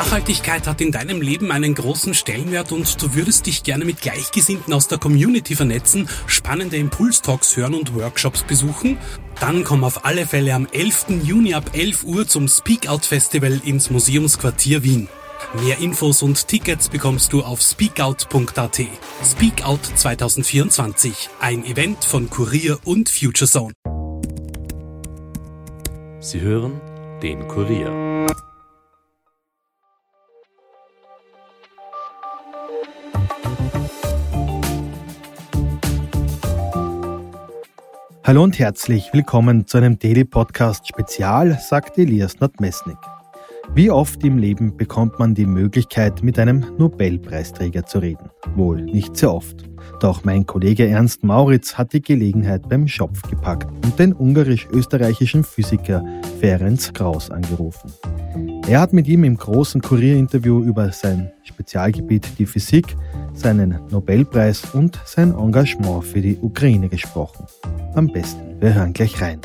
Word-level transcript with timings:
Nachhaltigkeit 0.00 0.66
hat 0.66 0.80
in 0.80 0.92
deinem 0.92 1.20
Leben 1.20 1.52
einen 1.52 1.74
großen 1.74 2.14
Stellenwert 2.14 2.72
und 2.72 3.02
du 3.02 3.14
würdest 3.14 3.44
dich 3.44 3.64
gerne 3.64 3.84
mit 3.84 4.00
Gleichgesinnten 4.00 4.72
aus 4.72 4.88
der 4.88 4.96
Community 4.96 5.54
vernetzen, 5.54 6.08
spannende 6.26 6.78
Impulstalks 6.78 7.54
hören 7.58 7.74
und 7.74 7.94
Workshops 7.94 8.42
besuchen? 8.42 8.96
Dann 9.40 9.62
komm 9.62 9.84
auf 9.84 10.06
alle 10.06 10.26
Fälle 10.26 10.54
am 10.54 10.66
11. 10.72 11.22
Juni 11.22 11.52
ab 11.52 11.72
11 11.74 12.04
Uhr 12.04 12.26
zum 12.26 12.48
Speak 12.48 12.88
Out 12.88 13.04
Festival 13.04 13.60
ins 13.62 13.90
Museumsquartier 13.90 14.82
Wien. 14.82 15.06
Mehr 15.62 15.76
Infos 15.80 16.22
und 16.22 16.48
Tickets 16.48 16.88
bekommst 16.88 17.34
du 17.34 17.42
auf 17.42 17.60
speakout.at. 17.60 18.80
Speakout 19.22 19.80
2024, 19.96 21.28
ein 21.40 21.62
Event 21.66 22.06
von 22.06 22.30
Kurier 22.30 22.78
und 22.84 23.10
Futurezone. 23.10 23.74
Sie 26.20 26.40
hören 26.40 26.80
den 27.22 27.46
Kurier. 27.48 28.09
Hallo 38.22 38.42
und 38.44 38.58
herzlich 38.58 39.08
willkommen 39.14 39.66
zu 39.66 39.78
einem 39.78 39.98
Daily 39.98 40.24
Podcast 40.24 40.86
Spezial, 40.86 41.58
sagt 41.58 41.96
Elias 41.96 42.38
Nordmesnik. 42.38 42.98
Wie 43.74 43.90
oft 43.90 44.22
im 44.24 44.36
Leben 44.36 44.76
bekommt 44.76 45.18
man 45.18 45.34
die 45.34 45.46
Möglichkeit, 45.46 46.22
mit 46.22 46.38
einem 46.38 46.66
Nobelpreisträger 46.76 47.86
zu 47.86 47.98
reden? 48.00 48.28
Wohl 48.56 48.82
nicht 48.82 49.16
sehr 49.16 49.32
oft. 49.32 49.64
Doch 50.00 50.22
mein 50.22 50.44
Kollege 50.44 50.86
Ernst 50.86 51.24
Mauritz 51.24 51.78
hat 51.78 51.94
die 51.94 52.02
Gelegenheit 52.02 52.68
beim 52.68 52.86
Schopf 52.88 53.22
gepackt 53.22 53.70
und 53.84 53.98
den 53.98 54.12
ungarisch-österreichischen 54.12 55.42
Physiker 55.42 56.04
Ferenc 56.40 56.92
Kraus 56.92 57.30
angerufen. 57.30 57.90
Er 58.68 58.80
hat 58.80 58.92
mit 58.92 59.08
ihm 59.08 59.24
im 59.24 59.36
großen 59.36 59.80
Kurierinterview 59.80 60.62
über 60.62 60.92
sein 60.92 61.32
Spezialgebiet 61.42 62.38
die 62.38 62.46
Physik, 62.46 62.96
seinen 63.40 63.80
Nobelpreis 63.90 64.62
und 64.74 65.00
sein 65.04 65.34
Engagement 65.34 66.04
für 66.04 66.20
die 66.20 66.36
Ukraine 66.40 66.88
gesprochen. 66.88 67.46
Am 67.94 68.06
besten, 68.06 68.60
wir 68.60 68.74
hören 68.74 68.92
gleich 68.92 69.20
rein. 69.20 69.40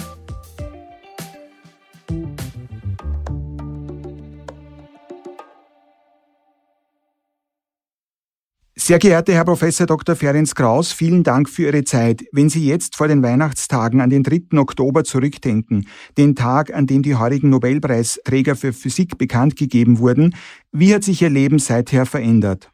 Sehr 8.77 8.99
geehrter 8.99 9.33
Herr 9.33 9.45
Professor 9.45 9.87
Dr. 9.87 10.15
Ferenc 10.15 10.53
Kraus, 10.53 10.91
vielen 10.91 11.23
Dank 11.23 11.49
für 11.49 11.63
Ihre 11.63 11.85
Zeit. 11.85 12.23
Wenn 12.31 12.49
Sie 12.49 12.67
jetzt 12.67 12.95
vor 12.95 13.07
den 13.07 13.23
Weihnachtstagen 13.23 13.99
an 13.99 14.11
den 14.11 14.21
3. 14.21 14.59
Oktober 14.59 15.03
zurückdenken, 15.03 15.87
den 16.19 16.35
Tag, 16.35 16.71
an 16.71 16.85
dem 16.85 17.01
die 17.01 17.15
heurigen 17.15 17.49
Nobelpreisträger 17.49 18.55
für 18.55 18.73
Physik 18.73 19.17
bekannt 19.17 19.55
gegeben 19.55 19.97
wurden, 19.97 20.35
wie 20.71 20.93
hat 20.93 21.03
sich 21.03 21.23
Ihr 21.23 21.31
Leben 21.31 21.57
seither 21.57 22.05
verändert? 22.05 22.69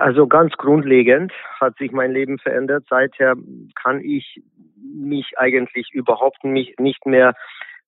Also 0.00 0.26
ganz 0.26 0.52
grundlegend 0.54 1.32
hat 1.60 1.76
sich 1.78 1.92
mein 1.92 2.12
Leben 2.12 2.38
verändert. 2.38 2.84
Seither 2.88 3.34
kann 3.74 4.00
ich 4.00 4.42
mich 4.82 5.38
eigentlich 5.38 5.90
überhaupt 5.92 6.44
nicht 6.44 7.06
mehr 7.06 7.34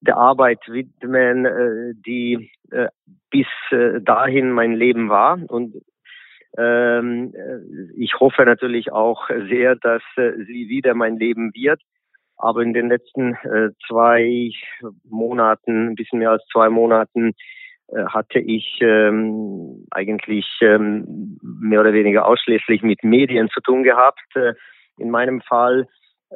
der 0.02 0.16
Arbeit 0.16 0.60
widmen, 0.66 1.46
äh, 1.46 1.94
die 1.94 2.50
äh, 2.70 2.88
bis 3.30 3.46
äh, 3.70 4.00
dahin 4.00 4.50
mein 4.50 4.74
Leben 4.74 5.08
war. 5.08 5.38
Und 5.48 5.76
ähm, 6.58 7.32
ich 7.96 8.18
hoffe 8.20 8.44
natürlich 8.44 8.92
auch 8.92 9.30
sehr, 9.48 9.76
dass 9.76 10.02
sie 10.16 10.68
wieder 10.68 10.94
mein 10.94 11.16
Leben 11.16 11.52
wird. 11.54 11.80
Aber 12.36 12.60
in 12.60 12.74
den 12.74 12.88
letzten 12.88 13.36
zwei 13.86 14.50
Monaten, 15.08 15.88
ein 15.90 15.94
bisschen 15.94 16.18
mehr 16.18 16.32
als 16.32 16.44
zwei 16.52 16.68
Monaten, 16.68 17.34
hatte 18.08 18.38
ich 18.38 18.78
ähm, 18.80 19.86
eigentlich 19.90 20.46
ähm, 20.60 21.38
mehr 21.42 21.80
oder 21.80 21.92
weniger 21.92 22.26
ausschließlich 22.26 22.82
mit 22.82 23.04
Medien 23.04 23.48
zu 23.50 23.60
tun 23.60 23.82
gehabt. 23.82 24.22
in 24.98 25.10
meinem 25.10 25.40
Fall 25.42 25.86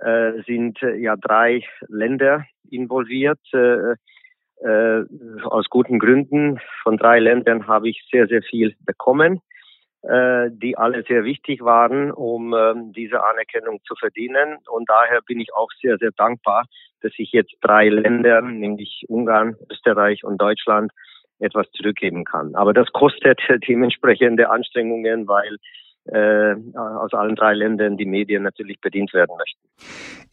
äh, 0.00 0.42
sind 0.46 0.82
äh, 0.82 0.96
ja 0.96 1.16
drei 1.16 1.62
Länder 1.88 2.44
involviert. 2.70 3.40
Äh, 3.52 3.94
äh, 4.62 5.02
aus 5.44 5.66
guten 5.68 5.98
Gründen. 5.98 6.58
Von 6.82 6.96
drei 6.96 7.18
Ländern 7.18 7.66
habe 7.66 7.88
ich 7.88 8.06
sehr, 8.10 8.26
sehr 8.26 8.42
viel 8.42 8.74
bekommen, 8.80 9.40
äh, 10.02 10.50
die 10.50 10.76
alle 10.76 11.02
sehr 11.02 11.24
wichtig 11.24 11.62
waren, 11.62 12.10
um 12.10 12.54
äh, 12.54 12.74
diese 12.96 13.24
Anerkennung 13.24 13.80
zu 13.86 13.94
verdienen. 13.96 14.56
Und 14.70 14.88
daher 14.88 15.20
bin 15.26 15.40
ich 15.40 15.54
auch 15.54 15.68
sehr, 15.82 15.98
sehr 15.98 16.10
dankbar, 16.16 16.64
dass 17.02 17.12
ich 17.18 17.32
jetzt 17.32 17.54
drei 17.60 17.88
Länder, 17.88 18.40
nämlich 18.40 19.04
Ungarn, 19.08 19.56
Österreich 19.70 20.24
und 20.24 20.40
Deutschland, 20.40 20.90
etwas 21.38 21.66
zurückgeben 21.72 22.24
kann. 22.24 22.54
Aber 22.54 22.72
das 22.72 22.90
kostet 22.92 23.40
dementsprechende 23.68 24.50
Anstrengungen, 24.50 25.28
weil 25.28 25.56
äh, 26.06 26.54
aus 26.76 27.12
allen 27.14 27.34
drei 27.34 27.54
Ländern 27.54 27.96
die 27.96 28.06
Medien 28.06 28.44
natürlich 28.44 28.80
bedient 28.80 29.12
werden 29.12 29.36
möchten. 29.36 29.60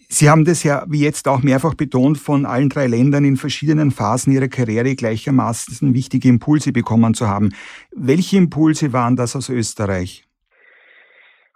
Sie 0.07 0.29
haben 0.29 0.45
das 0.45 0.63
ja, 0.63 0.85
wie 0.87 1.03
jetzt 1.03 1.27
auch 1.27 1.41
mehrfach 1.41 1.73
betont, 1.73 2.19
von 2.19 2.45
allen 2.45 2.69
drei 2.69 2.85
Ländern 2.85 3.25
in 3.25 3.35
verschiedenen 3.35 3.89
Phasen 3.89 4.31
Ihrer 4.31 4.47
Karriere 4.47 4.95
gleichermaßen 4.95 5.93
wichtige 5.95 6.29
Impulse 6.29 6.71
bekommen 6.71 7.15
zu 7.15 7.27
haben. 7.27 7.49
Welche 7.95 8.37
Impulse 8.37 8.93
waren 8.93 9.15
das 9.15 9.35
aus 9.35 9.49
Österreich? 9.49 10.25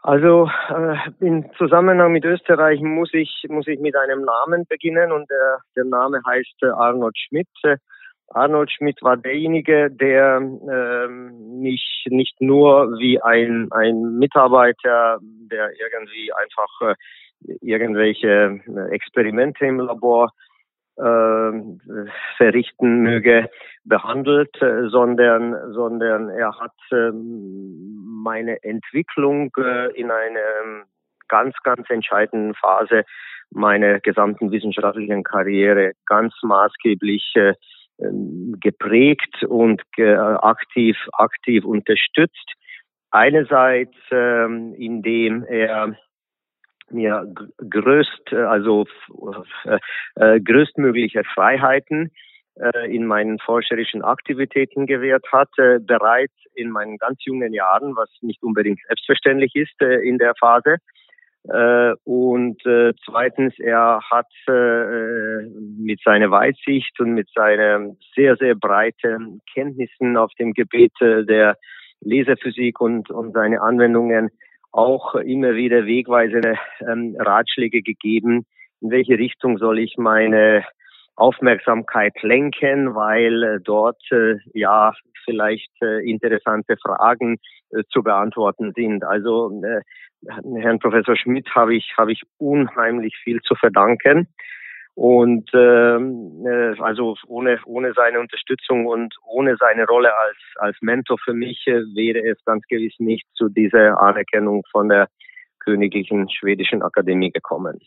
Also 0.01 0.49
äh, 0.69 0.95
im 1.19 1.45
Zusammenhang 1.57 2.13
mit 2.13 2.23
Österreich 2.23 2.79
muss 2.81 3.09
ich 3.13 3.45
muss 3.49 3.67
ich 3.67 3.79
mit 3.79 3.95
einem 3.95 4.21
Namen 4.21 4.65
beginnen 4.67 5.11
und 5.11 5.29
der, 5.29 5.59
der 5.75 5.83
Name 5.83 6.21
heißt 6.25 6.63
äh, 6.63 6.67
Arnold 6.67 7.17
Schmidt. 7.17 7.49
Arnold 8.29 8.71
Schmidt 8.71 9.01
war 9.01 9.17
derjenige, 9.17 9.89
der 9.89 10.37
äh, 10.37 11.07
mich 11.07 12.05
nicht 12.09 12.41
nur 12.41 12.97
wie 12.99 13.21
ein, 13.21 13.69
ein 13.71 14.17
Mitarbeiter, 14.17 15.19
der 15.21 15.71
irgendwie 15.79 16.31
einfach 16.33 16.81
äh, 16.81 16.95
irgendwelche 17.61 18.59
äh, 18.67 18.93
Experimente 18.93 19.65
im 19.65 19.79
Labor 19.79 20.31
äh, 20.97 21.51
verrichten 22.37 23.01
möge, 23.01 23.49
behandelt, 23.85 24.61
äh, 24.61 24.89
sondern, 24.89 25.73
sondern 25.73 26.29
er 26.29 26.59
hat 26.59 26.75
äh, 26.91 27.11
meine 27.13 28.61
Entwicklung 28.63 29.51
äh, 29.57 29.91
in 29.93 30.11
einer 30.11 30.85
ganz, 31.27 31.55
ganz 31.63 31.89
entscheidenden 31.89 32.55
Phase 32.55 33.03
meiner 33.51 33.99
gesamten 33.99 34.51
wissenschaftlichen 34.51 35.23
Karriere 35.23 35.93
ganz 36.05 36.33
maßgeblich 36.41 37.33
äh, 37.35 37.49
ähm, 37.49 37.55
geprägt 37.99 39.43
und 39.43 39.81
aktiv, 39.97 40.97
aktiv 41.13 41.65
unterstützt. 41.65 42.53
Einerseits, 43.09 43.95
ähm, 44.11 44.75
indem 44.77 45.43
er 45.43 45.97
mir 46.89 47.33
größt, 47.69 48.33
also 48.33 48.85
äh, 49.65 49.79
äh, 50.15 50.39
größtmögliche 50.39 51.23
Freiheiten 51.23 52.11
äh, 52.59 52.93
in 52.93 53.05
meinen 53.05 53.39
forscherischen 53.39 54.01
Aktivitäten 54.01 54.85
gewährt 54.85 55.25
hat, 55.31 55.49
äh, 55.57 55.79
bereits 55.79 56.33
in 56.55 56.71
meinen 56.71 56.97
ganz 56.97 57.23
jungen 57.23 57.53
Jahren, 57.53 57.95
was 57.95 58.09
nicht 58.21 58.41
unbedingt 58.43 58.79
selbstverständlich 58.87 59.55
ist 59.55 59.81
äh, 59.81 60.07
in 60.07 60.17
der 60.17 60.33
Phase. 60.39 60.77
Äh, 61.49 61.93
und 62.03 62.65
äh, 62.65 62.93
zweitens, 63.05 63.53
er 63.59 64.01
hat 64.09 64.27
äh, 64.47 65.47
mit 65.79 66.01
seiner 66.03 66.29
Weitsicht 66.31 66.99
und 66.99 67.13
mit 67.13 67.29
seinen 67.33 67.97
sehr, 68.15 68.35
sehr 68.37 68.55
breiten 68.55 69.41
Kenntnissen 69.53 70.17
auf 70.17 70.31
dem 70.39 70.53
Gebiet 70.53 70.93
äh, 71.01 71.23
der 71.25 71.55
Laserphysik 72.01 72.81
und, 72.81 73.09
und 73.09 73.33
seine 73.33 73.61
Anwendungen 73.61 74.29
auch 74.71 75.15
immer 75.15 75.55
wieder 75.55 75.85
wegweisende 75.85 76.55
ähm, 76.81 77.15
Ratschläge 77.17 77.81
gegeben, 77.81 78.45
in 78.81 78.91
welche 78.91 79.17
Richtung 79.17 79.57
soll 79.57 79.79
ich 79.79 79.95
meine 79.97 80.63
Aufmerksamkeit 81.15 82.13
lenken, 82.21 82.93
weil 82.93 83.43
äh, 83.43 83.59
dort 83.63 84.01
äh, 84.11 84.35
ja 84.53 84.93
vielleicht 85.27 85.71
äh, 85.81 86.09
interessante 86.09 86.77
Fragen 86.77 87.37
äh, 87.71 87.83
zu 87.89 88.01
beantworten 88.01 88.71
sind. 88.75 89.03
Also 89.03 89.51
äh, 89.63 89.81
Herrn 90.61 90.79
Professor 90.79 91.15
Schmidt 91.15 91.47
habe 91.53 91.75
ich 91.75 91.93
habe 91.97 92.13
ich 92.13 92.21
unheimlich 92.37 93.15
viel 93.23 93.41
zu 93.41 93.55
verdanken. 93.55 94.27
Und 94.95 95.51
ähm, 95.53 96.43
äh, 96.47 96.79
also 96.81 97.15
ohne 97.27 97.59
ohne 97.65 97.93
seine 97.93 98.19
Unterstützung 98.19 98.87
und 98.87 99.13
ohne 99.27 99.55
seine 99.57 99.85
Rolle 99.85 100.11
als 100.17 100.37
als 100.55 100.77
Mentor 100.81 101.17
für 101.23 101.33
mich 101.33 101.67
äh, 101.67 101.81
wäre 101.93 102.27
es 102.27 102.43
ganz 102.45 102.65
gewiss 102.67 102.95
nicht 102.97 103.27
zu 103.35 103.49
dieser 103.49 104.01
Anerkennung 104.01 104.63
von 104.71 104.89
der 104.89 105.07
Königlichen 105.59 106.29
Schwedischen 106.29 106.81
Akademie 106.81 107.29
gekommen. 107.29 107.79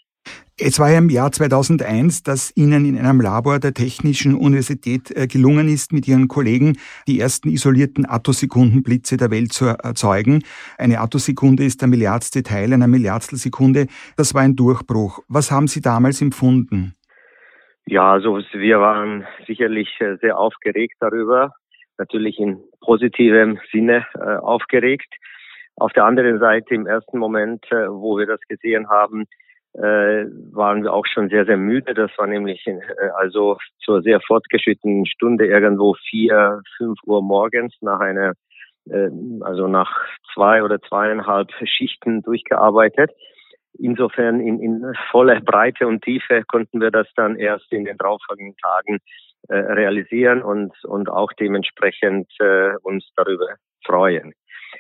Es 0.62 0.79
war 0.79 0.91
ja 0.91 0.99
im 0.99 1.09
Jahr 1.09 1.33
2001, 1.33 2.23
dass 2.23 2.55
Ihnen 2.55 2.85
in 2.85 2.99
einem 2.99 3.23
Labor 3.23 3.59
der 3.59 3.73
Technischen 3.73 4.35
Universität 4.35 5.11
äh, 5.17 5.27
gelungen 5.27 5.69
ist, 5.69 5.91
mit 5.91 6.07
Ihren 6.07 6.29
Kollegen 6.29 6.77
die 7.09 7.19
ersten 7.19 7.49
isolierten 7.49 8.05
Attosekundenblitze 8.07 9.17
der 9.17 9.31
Welt 9.31 9.55
zu 9.55 9.69
erzeugen. 9.69 10.43
Eine 10.77 11.01
Attosekunde 11.01 11.65
ist 11.65 11.81
der 11.81 11.89
milliardste 11.89 12.43
Teil 12.43 12.75
einer 12.75 12.89
Milliardstelsekunde. 12.89 13.87
Das 14.19 14.35
war 14.35 14.43
ein 14.43 14.55
Durchbruch. 14.55 15.21
Was 15.29 15.51
haben 15.51 15.67
Sie 15.67 15.81
damals 15.81 16.21
empfunden? 16.21 16.95
Ja, 17.87 18.12
also 18.12 18.39
wir 18.53 18.81
waren 18.81 19.27
sicherlich 19.47 19.89
äh, 20.01 20.17
sehr 20.21 20.37
aufgeregt 20.37 20.97
darüber, 21.01 21.55
natürlich 21.97 22.39
in 22.39 22.59
positivem 22.83 23.59
Sinne 23.73 24.05
äh, 24.15 24.37
aufgeregt. 24.37 25.09
Auf 25.77 25.95
der 25.95 26.05
anderen 26.05 26.39
Seite 26.39 26.75
im 26.75 26.87
ersten 26.87 27.17
Moment, 27.17 27.65
wo 27.71 28.19
wir 28.19 28.27
das 28.27 28.41
gesehen 28.43 28.91
haben, 28.91 29.25
äh, 29.75 30.27
waren 30.53 30.83
wir 30.83 30.93
auch 30.93 31.07
schon 31.07 31.29
sehr, 31.29 31.45
sehr 31.47 31.57
müde. 31.57 31.95
Das 31.95 32.11
war 32.19 32.27
nämlich 32.27 32.67
äh, 32.67 32.81
also 33.17 33.59
zur 33.85 34.03
sehr 34.03 34.21
fortgeschrittenen 34.21 35.07
Stunde 35.07 35.47
irgendwo 35.47 35.95
vier, 36.09 36.61
fünf 36.77 36.99
Uhr 37.05 37.23
morgens 37.23 37.75
nach 37.81 38.01
einer, 38.01 38.33
äh, 38.91 39.09
also 39.43 39.69
nach 39.69 39.97
zwei 40.35 40.63
oder 40.63 40.81
zweieinhalb 40.81 41.51
Schichten 41.65 42.23
durchgearbeitet. 42.23 43.11
Insofern 43.79 44.41
in, 44.41 44.61
in 44.61 44.93
voller 45.11 45.41
Breite 45.41 45.87
und 45.87 46.03
Tiefe 46.03 46.43
konnten 46.49 46.81
wir 46.81 46.91
das 46.91 47.07
dann 47.15 47.37
erst 47.37 47.73
in 47.73 47.85
den 47.85 47.97
darauffolgenden 47.97 48.57
Tagen 48.57 48.99
äh, 49.49 49.55
realisieren 49.55 50.43
und, 50.43 50.73
und 50.85 51.09
auch 51.09 51.33
dementsprechend 51.39 52.29
äh, 52.41 52.73
uns 52.83 53.09
darüber 53.17 53.55
freuen. 53.87 54.33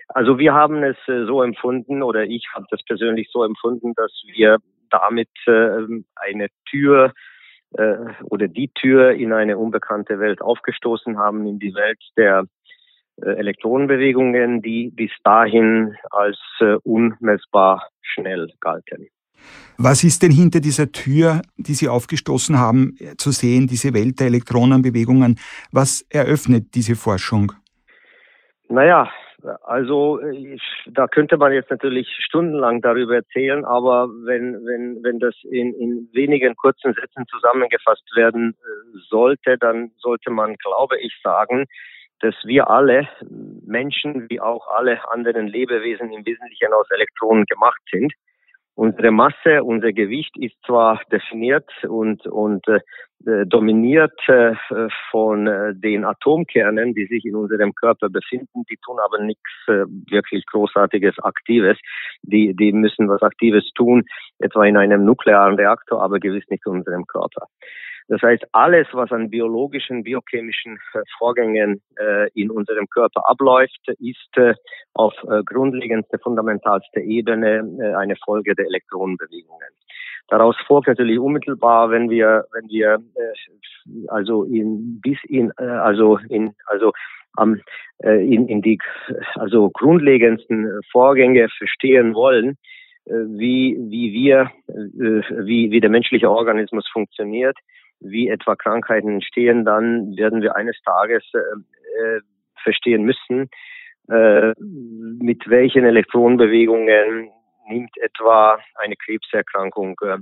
Also 0.08 0.38
wir 0.38 0.52
haben 0.52 0.82
es 0.82 0.96
äh, 1.06 1.24
so 1.26 1.42
empfunden 1.42 2.02
oder 2.02 2.24
ich 2.24 2.46
habe 2.54 2.66
das 2.70 2.82
persönlich 2.84 3.28
so 3.32 3.44
empfunden, 3.44 3.92
dass 3.94 4.12
wir 4.32 4.58
damit 4.90 5.28
äh, 5.46 5.86
eine 6.16 6.48
Tür 6.68 7.12
äh, 7.72 7.96
oder 8.24 8.48
die 8.48 8.68
Tür 8.68 9.12
in 9.12 9.32
eine 9.32 9.56
unbekannte 9.58 10.18
Welt 10.18 10.42
aufgestoßen 10.42 11.18
haben, 11.18 11.46
in 11.46 11.58
die 11.58 11.74
Welt 11.74 12.00
der 12.16 12.44
äh, 13.22 13.30
Elektronenbewegungen, 13.30 14.62
die 14.62 14.90
bis 14.90 15.10
dahin 15.24 15.96
als 16.10 16.38
äh, 16.60 16.74
unmessbar 16.82 17.88
schnell 18.02 18.52
galten. 18.60 19.08
Was 19.78 20.04
ist 20.04 20.22
denn 20.22 20.32
hinter 20.32 20.60
dieser 20.60 20.92
Tür, 20.92 21.40
die 21.56 21.72
Sie 21.72 21.88
aufgestoßen 21.88 22.58
haben, 22.58 22.96
zu 23.16 23.30
sehen, 23.30 23.66
diese 23.66 23.94
Welt 23.94 24.20
der 24.20 24.26
Elektronenbewegungen? 24.26 25.38
Was 25.72 26.04
eröffnet 26.10 26.74
diese 26.74 26.94
Forschung? 26.94 27.52
Naja, 28.68 29.10
also 29.62 30.20
ich, 30.20 30.62
da 30.86 31.06
könnte 31.06 31.36
man 31.36 31.52
jetzt 31.52 31.70
natürlich 31.70 32.08
stundenlang 32.24 32.80
darüber 32.80 33.16
erzählen, 33.16 33.64
aber 33.64 34.08
wenn, 34.24 34.54
wenn, 34.64 35.02
wenn 35.02 35.18
das 35.18 35.34
in, 35.44 35.74
in 35.74 36.08
wenigen 36.12 36.56
kurzen 36.56 36.94
Sätzen 36.94 37.26
zusammengefasst 37.28 38.04
werden 38.14 38.54
äh, 38.54 38.98
sollte, 39.08 39.58
dann 39.58 39.92
sollte 39.98 40.30
man, 40.30 40.56
glaube 40.56 40.98
ich, 40.98 41.18
sagen, 41.22 41.66
dass 42.20 42.34
wir 42.44 42.68
alle 42.68 43.08
Menschen 43.66 44.28
wie 44.28 44.40
auch 44.40 44.68
alle 44.68 45.10
anderen 45.10 45.46
Lebewesen 45.46 46.12
im 46.12 46.24
Wesentlichen 46.26 46.72
aus 46.72 46.90
Elektronen 46.90 47.44
gemacht 47.46 47.80
sind. 47.90 48.12
Unsere 48.80 49.10
Masse, 49.10 49.62
unser 49.62 49.92
Gewicht 49.92 50.38
ist 50.38 50.54
zwar 50.64 51.02
definiert 51.12 51.70
und, 51.86 52.26
und 52.26 52.66
äh, 52.66 53.44
dominiert 53.44 54.18
äh, 54.26 54.54
von 55.10 55.46
äh, 55.46 55.74
den 55.74 56.06
Atomkernen, 56.06 56.94
die 56.94 57.04
sich 57.04 57.26
in 57.26 57.36
unserem 57.36 57.74
Körper 57.74 58.08
befinden, 58.08 58.64
die 58.70 58.78
tun 58.82 58.96
aber 59.04 59.22
nichts 59.22 59.50
äh, 59.66 59.84
wirklich 60.08 60.46
Großartiges, 60.46 61.18
Aktives. 61.18 61.76
Die, 62.22 62.56
die 62.56 62.72
müssen 62.72 63.06
was 63.10 63.20
Aktives 63.20 63.70
tun, 63.74 64.06
etwa 64.38 64.64
in 64.64 64.78
einem 64.78 65.04
nuklearen 65.04 65.56
Reaktor, 65.56 66.02
aber 66.02 66.18
gewiss 66.18 66.48
nicht 66.48 66.64
in 66.64 66.72
unserem 66.72 67.04
Körper. 67.06 67.48
Das 68.10 68.20
heißt, 68.22 68.44
alles, 68.50 68.88
was 68.90 69.12
an 69.12 69.30
biologischen, 69.30 70.02
biochemischen 70.02 70.80
äh, 70.94 70.98
Vorgängen 71.16 71.80
äh, 71.96 72.28
in 72.34 72.50
unserem 72.50 72.88
Körper 72.88 73.22
abläuft, 73.30 73.80
ist 74.00 74.36
äh, 74.36 74.54
auf 74.94 75.14
grundlegendste, 75.46 76.18
fundamentalste 76.18 77.00
Ebene 77.00 77.94
eine 77.96 78.16
Folge 78.16 78.56
der 78.56 78.66
Elektronenbewegungen. 78.66 79.68
Daraus 80.26 80.56
folgt 80.66 80.88
natürlich 80.88 81.20
unmittelbar, 81.20 81.90
wenn 81.90 82.10
wir, 82.10 82.44
wenn 82.52 82.68
wir 82.68 82.98
also 84.08 84.42
in 84.42 85.00
bis 85.00 85.18
in 85.28 85.52
also 85.58 86.18
in 86.28 86.52
also 86.66 86.92
am 87.36 87.60
in, 88.00 88.48
in 88.48 88.60
die 88.60 88.78
also 89.36 89.70
grundlegendsten 89.70 90.80
Vorgänge 90.90 91.48
verstehen 91.56 92.14
wollen, 92.14 92.58
wie 93.06 93.76
wie 93.78 94.12
wir 94.12 94.50
wie 94.66 95.70
wie 95.70 95.80
der 95.80 95.90
menschliche 95.90 96.30
Organismus 96.30 96.88
funktioniert, 96.92 97.56
wie 98.00 98.28
etwa 98.28 98.56
Krankheiten 98.56 99.08
entstehen, 99.08 99.64
dann 99.64 100.16
werden 100.16 100.42
wir 100.42 100.56
eines 100.56 100.80
Tages 100.82 101.22
äh, 101.34 101.38
äh, 101.38 102.20
verstehen 102.62 103.04
müssen, 103.04 103.48
äh, 104.08 104.52
mit 104.58 105.48
welchen 105.48 105.84
Elektronenbewegungen 105.84 107.30
nimmt 107.68 107.96
etwa 107.98 108.58
eine 108.74 108.96
Krebserkrankung 108.96 109.96
äh, 110.02 110.18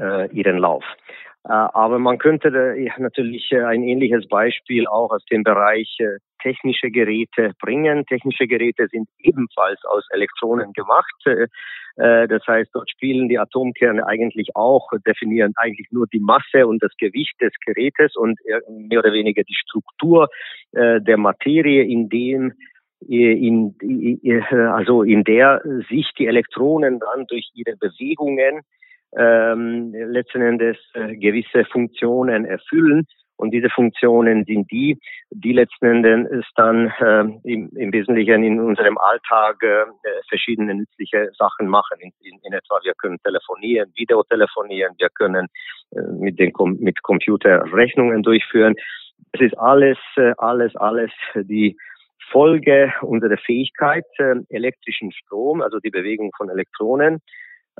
äh, 0.00 0.30
ihren 0.32 0.58
Lauf. 0.58 0.84
Äh, 1.44 1.52
aber 1.52 1.98
man 1.98 2.18
könnte 2.18 2.50
natürlich 2.98 3.52
ein 3.54 3.82
ähnliches 3.82 4.28
Beispiel 4.28 4.86
auch 4.86 5.10
aus 5.10 5.24
dem 5.26 5.42
Bereich 5.42 5.98
technische 6.42 6.90
Geräte 6.90 7.52
bringen. 7.60 8.04
Technische 8.06 8.46
Geräte 8.46 8.88
sind 8.88 9.08
ebenfalls 9.18 9.82
aus 9.84 10.06
Elektronen 10.10 10.72
gemacht. 10.72 11.14
Das 11.96 12.46
heißt, 12.46 12.70
dort 12.72 12.90
spielen 12.90 13.28
die 13.28 13.38
Atomkerne 13.38 14.06
eigentlich 14.06 14.48
auch, 14.54 14.88
definieren 15.06 15.52
eigentlich 15.56 15.88
nur 15.90 16.06
die 16.06 16.20
Masse 16.20 16.66
und 16.66 16.82
das 16.82 16.92
Gewicht 16.98 17.34
des 17.40 17.52
Gerätes 17.66 18.16
und 18.16 18.38
mehr 18.68 19.00
oder 19.00 19.12
weniger 19.12 19.42
die 19.42 19.54
Struktur 19.54 20.28
der 20.72 21.16
Materie, 21.18 21.82
in 21.84 22.08
dem 22.08 22.52
in, 23.06 23.74
also 24.50 25.02
in 25.02 25.24
der 25.24 25.62
sich 25.88 26.10
die 26.18 26.26
Elektronen 26.26 27.00
dann 27.00 27.26
durch 27.26 27.50
ihre 27.54 27.76
Bewegungen 27.76 28.62
ähm, 29.16 29.92
letzten 29.92 30.42
Endes 30.42 30.76
äh, 30.94 31.16
gewisse 31.16 31.64
Funktionen 31.64 32.44
erfüllen. 32.44 33.06
Und 33.40 33.52
diese 33.52 33.70
Funktionen 33.70 34.44
sind 34.44 34.70
die, 34.70 34.98
die 35.30 35.54
letzten 35.54 36.04
Endes 36.04 36.44
dann 36.56 36.92
äh, 37.00 37.24
im, 37.44 37.70
im 37.74 37.90
Wesentlichen 37.90 38.44
in 38.44 38.60
unserem 38.60 38.98
Alltag 38.98 39.62
äh, 39.62 39.86
verschiedene 40.28 40.74
nützliche 40.74 41.30
Sachen 41.38 41.66
machen. 41.66 41.98
In, 42.00 42.12
in, 42.20 42.38
in, 42.42 42.52
etwa, 42.52 42.78
wir 42.82 42.92
können 42.94 43.16
telefonieren, 43.24 43.90
Videotelefonieren, 43.96 44.94
wir 44.98 45.08
können 45.08 45.46
äh, 45.92 46.02
mit, 46.18 46.38
den, 46.38 46.52
mit 46.80 47.02
Computer 47.02 47.64
Rechnungen 47.72 48.22
durchführen. 48.22 48.74
Es 49.32 49.40
ist 49.40 49.58
alles, 49.58 49.96
äh, 50.16 50.34
alles, 50.36 50.76
alles 50.76 51.10
die 51.34 51.78
Folge 52.30 52.92
unserer 53.00 53.38
Fähigkeit, 53.38 54.04
äh, 54.18 54.34
elektrischen 54.50 55.12
Strom, 55.12 55.62
also 55.62 55.78
die 55.78 55.90
Bewegung 55.90 56.30
von 56.36 56.50
Elektronen, 56.50 57.22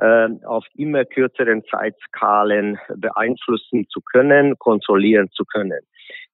auf 0.01 0.65
immer 0.75 1.05
kürzeren 1.05 1.63
Zeitskalen 1.69 2.77
beeinflussen 2.95 3.85
zu 3.89 4.01
können, 4.01 4.57
kontrollieren 4.57 5.29
zu 5.31 5.45
können. 5.45 5.81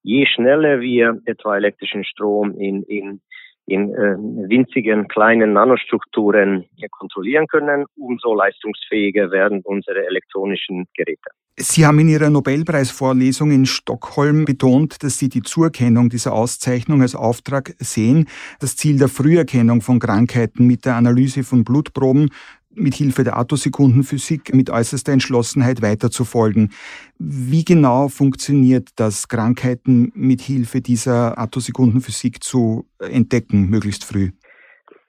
Je 0.02 0.26
schneller 0.26 0.80
wir 0.80 1.20
etwa 1.26 1.56
elektrischen 1.56 2.04
Strom 2.04 2.58
in, 2.58 2.82
in, 2.84 3.20
in 3.66 3.92
äh, 3.94 4.16
winzigen 4.48 5.08
kleinen 5.08 5.52
Nanostrukturen 5.52 6.64
kontrollieren 6.90 7.46
können, 7.46 7.84
umso 7.96 8.34
leistungsfähiger 8.34 9.30
werden 9.30 9.60
unsere 9.64 10.06
elektronischen 10.06 10.86
Geräte. 10.94 11.30
Sie 11.60 11.84
haben 11.84 11.98
in 11.98 12.08
Ihrer 12.08 12.30
Nobelpreisvorlesung 12.30 13.50
in 13.50 13.66
Stockholm 13.66 14.44
betont, 14.44 15.02
dass 15.02 15.18
Sie 15.18 15.28
die 15.28 15.42
Zuerkennung 15.42 16.08
dieser 16.08 16.32
Auszeichnung 16.32 17.02
als 17.02 17.16
Auftrag 17.16 17.74
sehen, 17.80 18.28
das 18.60 18.76
Ziel 18.76 18.96
der 18.96 19.08
Früherkennung 19.08 19.80
von 19.80 19.98
Krankheiten 19.98 20.68
mit 20.68 20.84
der 20.84 20.94
Analyse 20.94 21.42
von 21.42 21.64
Blutproben 21.64 22.30
mit 22.74 22.94
Hilfe 22.94 23.24
der 23.24 23.36
Attosekundenphysik 23.36 24.54
mit 24.54 24.70
äußerster 24.70 25.12
Entschlossenheit 25.12 25.82
weiterzufolgen. 25.82 26.70
Wie 27.18 27.64
genau 27.64 28.08
funktioniert 28.08 28.88
das, 28.96 29.28
Krankheiten 29.28 30.12
mit 30.14 30.40
Hilfe 30.40 30.80
dieser 30.80 31.38
Attosekundenphysik 31.38 32.42
zu 32.42 32.86
entdecken, 33.00 33.68
möglichst 33.70 34.04
früh? 34.04 34.30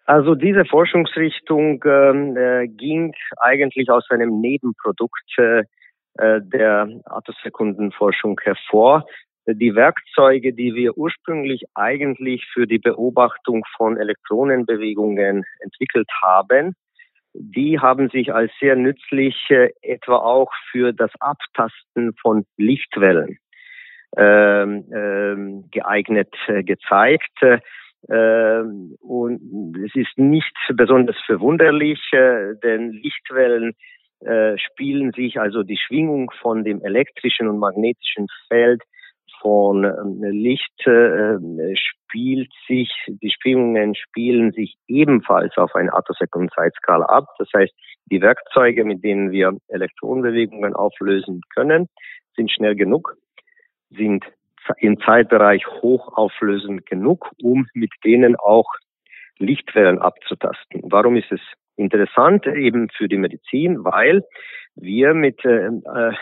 Also 0.05 0.33
diese 0.33 0.65
Forschungsrichtung 0.65 1.83
ähm, 1.85 2.35
äh, 2.35 2.67
ging 2.67 3.13
eigentlich 3.37 3.91
aus 3.91 4.09
einem 4.09 4.41
Nebenprodukt 4.41 5.37
äh, 5.37 5.59
äh 6.17 6.41
der 6.41 6.89
Attosekundenforschung 7.05 8.39
hervor. 8.41 9.05
Die 9.45 9.75
Werkzeuge, 9.75 10.53
die 10.53 10.73
wir 10.73 10.97
ursprünglich 10.97 11.63
eigentlich 11.75 12.43
für 12.53 12.65
die 12.65 12.79
Beobachtung 12.79 13.63
von 13.77 13.97
Elektronenbewegungen 13.97 15.43
entwickelt 15.59 16.09
haben, 16.23 16.73
die 17.33 17.79
haben 17.79 18.09
sich 18.09 18.33
als 18.33 18.51
sehr 18.59 18.75
nützlich 18.75 19.36
äh, 19.50 19.69
etwa 19.81 20.17
auch 20.17 20.51
für 20.71 20.93
das 20.93 21.12
Abtasten 21.19 22.13
von 22.21 22.45
Lichtwellen 22.57 23.38
ähm, 24.17 24.86
ähm, 24.93 25.65
geeignet 25.71 26.33
äh, 26.48 26.63
gezeigt. 26.63 27.38
Ähm, 28.09 28.95
und 29.01 29.77
es 29.86 29.93
ist 29.95 30.17
nicht 30.17 30.55
besonders 30.74 31.17
verwunderlich, 31.25 32.01
äh, 32.13 32.55
denn 32.63 32.91
Lichtwellen 32.91 33.74
äh, 34.21 34.57
spielen 34.57 35.12
sich, 35.12 35.39
also 35.39 35.63
die 35.63 35.77
Schwingung 35.77 36.31
von 36.41 36.63
dem 36.63 36.81
elektrischen 36.83 37.48
und 37.48 37.59
magnetischen 37.59 38.27
Feld 38.48 38.81
von 39.41 39.84
ähm, 39.84 40.22
Licht 40.31 40.86
äh, 40.88 41.38
spielt 41.75 42.51
sich, 42.67 42.91
die 43.08 43.31
Schwingungen 43.31 43.96
spielen 43.96 44.51
sich 44.51 44.75
ebenfalls 44.88 45.58
auf 45.58 45.75
einer 45.75 45.96
Attosekundenzeitskala 45.96 47.05
ab. 47.05 47.25
Das 47.38 47.50
heißt, 47.55 47.74
Die 48.12 48.22
Werkzeuge, 48.22 48.86
mit 48.86 49.03
denen 49.03 49.31
wir 49.31 49.55
Elektronenbewegungen 49.67 50.74
auflösen 50.74 51.41
können, 51.53 51.88
sind 52.36 52.51
schnell 52.51 52.75
genug, 52.75 53.15
sind 53.91 54.25
im 54.77 55.00
Zeitbereich 55.01 55.65
hochauflösend 55.81 56.86
genug, 56.86 57.31
um 57.41 57.67
mit 57.74 57.91
denen 58.03 58.36
auch 58.36 58.67
Lichtwellen 59.38 60.00
abzutasten. 60.00 60.81
Warum 60.84 61.15
ist 61.15 61.31
es 61.31 61.41
interessant 61.75 62.46
eben 62.48 62.89
für 62.89 63.08
die 63.08 63.17
Medizin? 63.17 63.84
Weil 63.84 64.24
wir 64.81 65.13
mit 65.13 65.43
äh, 65.45 65.67
äh, 65.67 66.13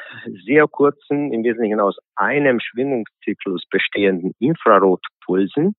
sehr 0.45 0.67
kurzen, 0.67 1.31
im 1.33 1.43
Wesentlichen 1.43 1.79
aus 1.79 1.97
einem 2.15 2.59
Schwingungszyklus 2.59 3.65
bestehenden 3.69 4.33
Infrarotpulsen 4.39 5.75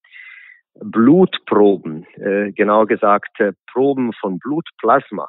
Blutproben, 0.80 2.06
äh, 2.16 2.52
genau 2.52 2.87
gesagt 2.87 3.40
äh, 3.40 3.52
Proben 3.73 4.12
von 4.12 4.38
Blutplasma 4.38 5.28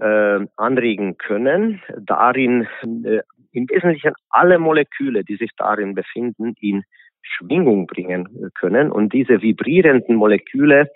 äh, 0.00 0.46
anregen 0.56 1.18
können, 1.18 1.82
darin 2.00 2.66
äh, 2.82 3.20
im 3.52 3.68
Wesentlichen 3.68 4.14
alle 4.30 4.58
Moleküle, 4.58 5.24
die 5.24 5.36
sich 5.36 5.50
darin 5.56 5.94
befinden, 5.94 6.54
in 6.60 6.84
Schwingung 7.22 7.86
bringen 7.86 8.50
können. 8.54 8.90
Und 8.90 9.12
diese 9.12 9.42
vibrierenden 9.42 10.16
Moleküle 10.16 10.90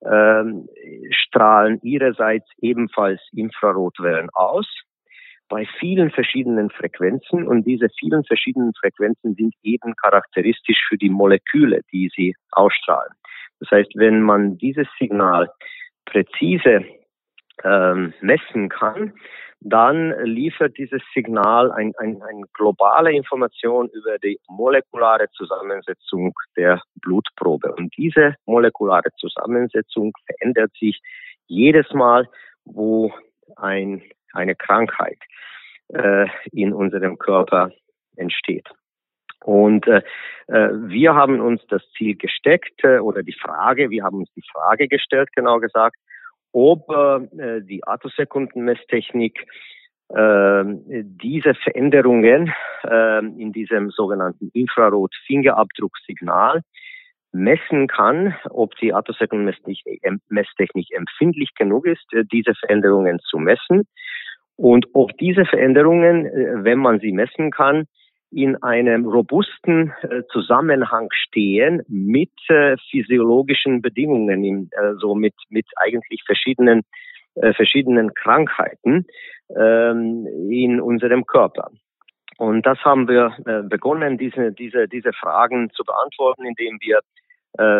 äh, 0.00 0.44
strahlen 1.10 1.80
ihrerseits 1.82 2.48
ebenfalls 2.58 3.20
Infrarotwellen 3.32 4.28
aus 4.34 4.66
bei 5.48 5.66
vielen 5.78 6.10
verschiedenen 6.10 6.70
Frequenzen 6.70 7.46
und 7.46 7.64
diese 7.66 7.88
vielen 7.98 8.24
verschiedenen 8.24 8.72
Frequenzen 8.74 9.34
sind 9.34 9.54
eben 9.62 9.94
charakteristisch 9.96 10.84
für 10.88 10.96
die 10.96 11.10
Moleküle, 11.10 11.80
die 11.92 12.10
sie 12.14 12.34
ausstrahlen. 12.52 13.12
Das 13.60 13.70
heißt, 13.70 13.92
wenn 13.96 14.22
man 14.22 14.58
dieses 14.58 14.86
Signal 14.98 15.50
präzise 16.04 16.84
ähm, 17.64 18.14
messen 18.20 18.68
kann, 18.68 19.14
dann 19.60 20.14
liefert 20.24 20.78
dieses 20.78 21.02
Signal 21.12 21.72
eine 21.72 21.92
ein, 21.98 22.22
ein 22.22 22.44
globale 22.52 23.12
Information 23.12 23.88
über 23.88 24.18
die 24.18 24.38
molekulare 24.48 25.28
Zusammensetzung 25.32 26.32
der 26.56 26.80
Blutprobe. 27.00 27.74
Und 27.74 27.92
diese 27.96 28.36
molekulare 28.46 29.10
Zusammensetzung 29.16 30.12
verändert 30.26 30.70
sich 30.78 31.00
jedes 31.48 31.92
Mal, 31.92 32.28
wo 32.64 33.12
ein, 33.56 34.02
eine 34.32 34.54
Krankheit 34.54 35.18
äh, 35.92 36.26
in 36.52 36.72
unserem 36.72 37.18
Körper 37.18 37.70
entsteht. 38.16 38.68
Und 39.44 39.86
äh, 39.86 40.02
äh, 40.48 40.70
wir 40.72 41.14
haben 41.14 41.40
uns 41.40 41.64
das 41.68 41.82
Ziel 41.96 42.16
gesteckt 42.16 42.82
äh, 42.82 42.98
oder 42.98 43.22
die 43.22 43.36
Frage, 43.40 43.90
wir 43.90 44.02
haben 44.04 44.18
uns 44.18 44.32
die 44.34 44.42
Frage 44.52 44.88
gestellt, 44.88 45.28
genau 45.34 45.60
gesagt, 45.60 45.96
ob 46.52 46.90
äh, 46.90 47.60
die 47.62 47.86
Attosekundenmesstechnik 47.86 49.46
äh, 50.08 50.64
diese 50.64 51.54
Veränderungen 51.54 52.52
äh, 52.84 53.18
in 53.18 53.52
diesem 53.52 53.90
sogenannten 53.90 54.50
Infrarot-Fingerabdrucksignal 54.54 56.62
messen 57.32 57.88
kann, 57.88 58.34
ob 58.50 58.74
die 58.76 58.94
Attosekundenmesstechnik 58.94 60.86
empfindlich 60.92 61.54
genug 61.54 61.86
ist, 61.86 62.06
äh, 62.12 62.24
diese 62.24 62.54
Veränderungen 62.54 63.18
zu 63.20 63.38
messen 63.38 63.86
und 64.58 64.86
ob 64.92 65.16
diese 65.18 65.44
Veränderungen, 65.44 66.26
äh, 66.26 66.64
wenn 66.64 66.78
man 66.80 66.98
sie 66.98 67.12
messen 67.12 67.52
kann, 67.52 67.86
in 68.30 68.60
einem 68.62 69.06
robusten 69.06 69.94
äh, 70.02 70.22
Zusammenhang 70.32 71.08
stehen 71.12 71.82
mit 71.88 72.32
äh, 72.48 72.76
physiologischen 72.90 73.80
Bedingungen, 73.80 74.68
also 74.76 75.14
mit, 75.14 75.34
mit 75.48 75.66
eigentlich 75.76 76.22
verschiedenen, 76.26 76.82
verschiedenen 77.54 78.12
Krankheiten 78.14 79.06
ähm, 79.56 80.26
in 80.50 80.80
unserem 80.80 81.24
Körper. 81.24 81.70
Und 82.36 82.66
das 82.66 82.78
haben 82.80 83.06
wir 83.08 83.36
begonnen, 83.68 84.18
diese, 84.18 84.50
diese, 84.52 84.88
diese 84.88 85.12
Fragen 85.12 85.70
zu 85.70 85.84
beantworten, 85.84 86.44
indem 86.46 86.78
wir 86.80 87.00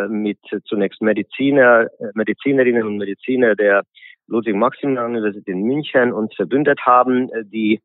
mit 0.08 0.38
zunächst 0.64 1.00
Mediziner, 1.00 1.88
Medizinerinnen 2.14 2.84
und 2.84 2.98
Mediziner 2.98 3.54
der 3.54 3.82
Ludwig-Maximilian-Universität 4.28 5.48
in 5.48 5.62
München 5.62 6.12
uns 6.12 6.34
verbündet 6.34 6.80
haben, 6.86 7.30
äh, 7.30 7.44
die 7.44 7.80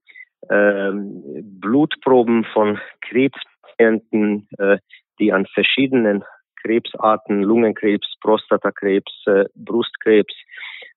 äh, 0.50 0.91
Blutproben 0.93 2.45
von 2.53 2.79
Krebspatienten, 3.01 4.47
äh, 4.57 4.77
die 5.19 5.33
an 5.33 5.45
verschiedenen 5.53 6.23
Krebsarten, 6.62 7.43
Lungenkrebs, 7.43 8.15
Prostatakrebs, 8.21 9.12
äh, 9.27 9.45
Brustkrebs, 9.55 10.33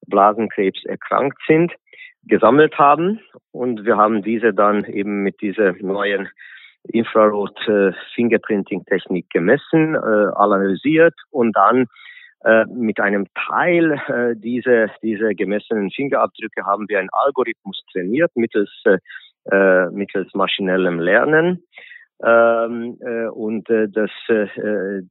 Blasenkrebs 0.06 0.84
erkrankt 0.84 1.38
sind, 1.46 1.72
gesammelt 2.24 2.78
haben. 2.78 3.20
Und 3.52 3.84
wir 3.84 3.96
haben 3.96 4.22
diese 4.22 4.54
dann 4.54 4.84
eben 4.84 5.22
mit 5.22 5.40
dieser 5.40 5.72
neuen 5.80 6.28
Infrarot-Fingerprinting-Technik 6.88 9.26
äh, 9.26 9.28
gemessen, 9.32 9.94
äh, 9.94 10.32
analysiert 10.34 11.14
und 11.30 11.56
dann 11.56 11.86
mit 12.68 13.00
einem 13.00 13.26
Teil 13.48 14.00
äh, 14.08 14.36
dieser, 14.36 14.88
dieser 15.02 15.34
gemessenen 15.34 15.90
Fingerabdrücke 15.90 16.64
haben 16.64 16.88
wir 16.88 17.00
einen 17.00 17.08
Algorithmus 17.10 17.82
trainiert 17.90 18.30
mittels, 18.36 18.70
äh, 18.84 18.98
äh 19.50 19.90
mittels 19.90 20.32
maschinellem 20.34 21.00
Lernen. 21.00 21.64
Ähm, 22.22 22.96
äh, 23.00 23.26
und 23.26 23.68
äh, 23.68 23.88
das, 23.88 24.10
äh, 24.28 24.46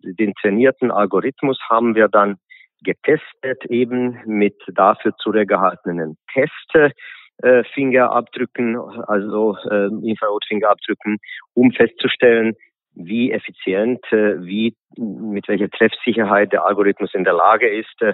den 0.01 0.33
trainierten 0.41 0.91
Algorithmus 0.91 1.59
haben 1.69 1.95
wir 1.95 2.07
dann 2.07 2.37
getestet 2.83 3.65
eben 3.65 4.19
mit 4.25 4.55
dafür 4.73 5.15
zugehaltenen 5.17 6.17
Test. 6.33 6.93
Fingerabdrücken, 7.73 8.77
also 8.77 9.57
äh, 9.69 9.87
Infrarotfingerabdrücken, 9.87 11.17
um 11.53 11.69
festzustellen, 11.73 12.53
wie 12.95 13.31
effizient, 13.31 14.03
äh, 14.11 14.43
wie, 14.45 14.75
mit 14.97 15.47
welcher 15.47 15.69
Treffsicherheit 15.69 16.53
der 16.53 16.65
Algorithmus 16.65 17.13
in 17.13 17.23
der 17.23 17.33
Lage 17.33 17.67
ist, 17.67 18.01
äh, 18.01 18.13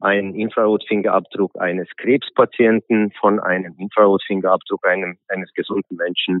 einen 0.00 0.34
Infrarotfingerabdruck 0.34 1.60
eines 1.60 1.88
Krebspatienten 1.96 3.10
von 3.20 3.40
einem 3.40 3.74
Infrarotfingerabdruck 3.78 4.86
einem, 4.86 5.18
eines 5.28 5.52
gesunden 5.54 5.96
Menschen 5.96 6.40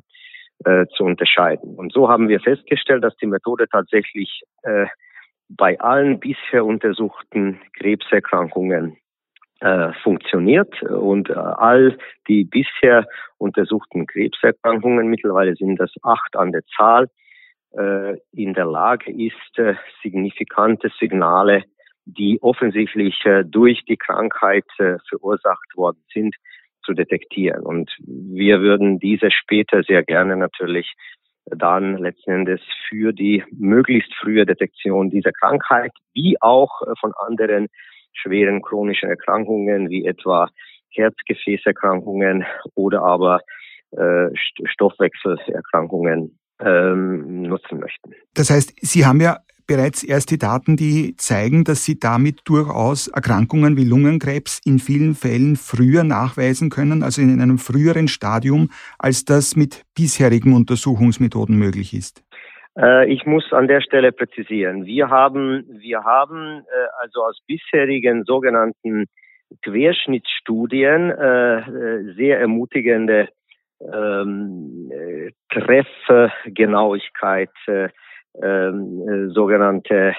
äh, 0.64 0.86
zu 0.96 1.04
unterscheiden. 1.04 1.74
Und 1.76 1.92
so 1.92 2.08
haben 2.08 2.28
wir 2.28 2.40
festgestellt, 2.40 3.02
dass 3.02 3.16
die 3.16 3.26
Methode 3.26 3.66
tatsächlich 3.68 4.42
äh, 4.62 4.86
bei 5.48 5.80
allen 5.80 6.20
bisher 6.20 6.64
untersuchten 6.64 7.60
Krebserkrankungen 7.78 8.98
äh, 9.60 9.92
funktioniert 10.02 10.82
und 10.82 11.30
äh, 11.30 11.32
all 11.32 11.98
die 12.28 12.44
bisher 12.44 13.06
untersuchten 13.38 14.06
Krebserkrankungen, 14.06 15.08
mittlerweile 15.08 15.54
sind 15.56 15.76
das 15.80 15.92
acht 16.02 16.36
an 16.36 16.52
der 16.52 16.62
Zahl, 16.76 17.08
in 18.32 18.54
der 18.54 18.64
Lage 18.64 19.12
ist, 19.12 19.58
äh, 19.58 19.74
signifikante 20.02 20.90
Signale, 20.98 21.64
die 22.04 22.38
offensichtlich 22.42 23.24
äh, 23.24 23.44
durch 23.44 23.84
die 23.84 23.96
Krankheit 23.96 24.64
verursacht 25.08 25.76
worden 25.76 26.02
sind, 26.12 26.34
zu 26.84 26.94
detektieren. 26.94 27.64
Und 27.64 27.90
wir 28.06 28.60
würden 28.60 28.98
diese 28.98 29.30
später 29.30 29.82
sehr 29.82 30.02
gerne 30.02 30.36
natürlich 30.36 30.94
dann 31.44 31.98
letzten 31.98 32.30
Endes 32.30 32.60
für 32.88 33.12
die 33.12 33.44
möglichst 33.50 34.14
frühe 34.14 34.46
Detektion 34.46 35.10
dieser 35.10 35.32
Krankheit, 35.32 35.92
wie 36.14 36.36
auch 36.40 36.80
von 37.00 37.12
anderen 37.26 37.68
schweren 38.12 38.62
chronischen 38.62 39.08
Erkrankungen, 39.08 39.90
wie 39.90 40.06
etwa 40.06 40.48
Herzgefäßerkrankungen 40.94 42.44
oder 42.74 43.02
aber 43.02 43.40
äh, 43.92 44.28
Stoffwechselerkrankungen 44.64 46.38
ähm, 46.60 47.42
nutzen 47.42 47.80
möchten. 47.80 48.12
Das 48.34 48.50
heißt, 48.50 48.74
Sie 48.80 49.04
haben 49.06 49.20
ja 49.20 49.38
bereits 49.66 50.02
erste 50.02 50.38
Daten, 50.38 50.76
die 50.76 51.14
zeigen, 51.16 51.62
dass 51.62 51.84
Sie 51.84 52.00
damit 52.00 52.40
durchaus 52.46 53.06
Erkrankungen 53.08 53.76
wie 53.76 53.84
Lungenkrebs 53.84 54.60
in 54.64 54.78
vielen 54.78 55.14
Fällen 55.14 55.56
früher 55.56 56.02
nachweisen 56.02 56.70
können, 56.70 57.02
also 57.02 57.20
in 57.22 57.40
einem 57.40 57.58
früheren 57.58 58.08
Stadium, 58.08 58.70
als 58.98 59.24
das 59.24 59.54
mit 59.56 59.82
bisherigen 59.94 60.54
Untersuchungsmethoden 60.54 61.56
möglich 61.56 61.94
ist. 61.94 62.24
Äh, 62.78 63.12
ich 63.12 63.26
muss 63.26 63.52
an 63.52 63.68
der 63.68 63.80
Stelle 63.80 64.10
präzisieren. 64.12 64.86
Wir 64.86 65.10
haben, 65.10 65.64
wir 65.68 66.02
haben 66.04 66.60
äh, 66.60 67.02
also 67.02 67.24
aus 67.24 67.38
bisherigen 67.46 68.24
sogenannten 68.24 69.04
Querschnittsstudien 69.62 71.10
äh, 71.10 72.14
sehr 72.16 72.40
ermutigende 72.40 73.28
ähm, 73.80 74.90
äh, 74.92 75.30
Treffgenauigkeit, 75.50 77.50
äh, 77.66 77.88
ähm, 78.42 79.08
äh, 79.08 79.28
sogenannte 79.32 80.14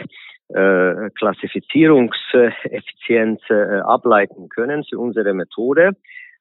äh, 0.49 1.09
Klassifizierungseffizienz 1.17 3.41
äh, 3.49 3.79
ableiten 3.81 4.49
können 4.49 4.83
für 4.83 4.99
unsere 4.99 5.33
Methode. 5.33 5.93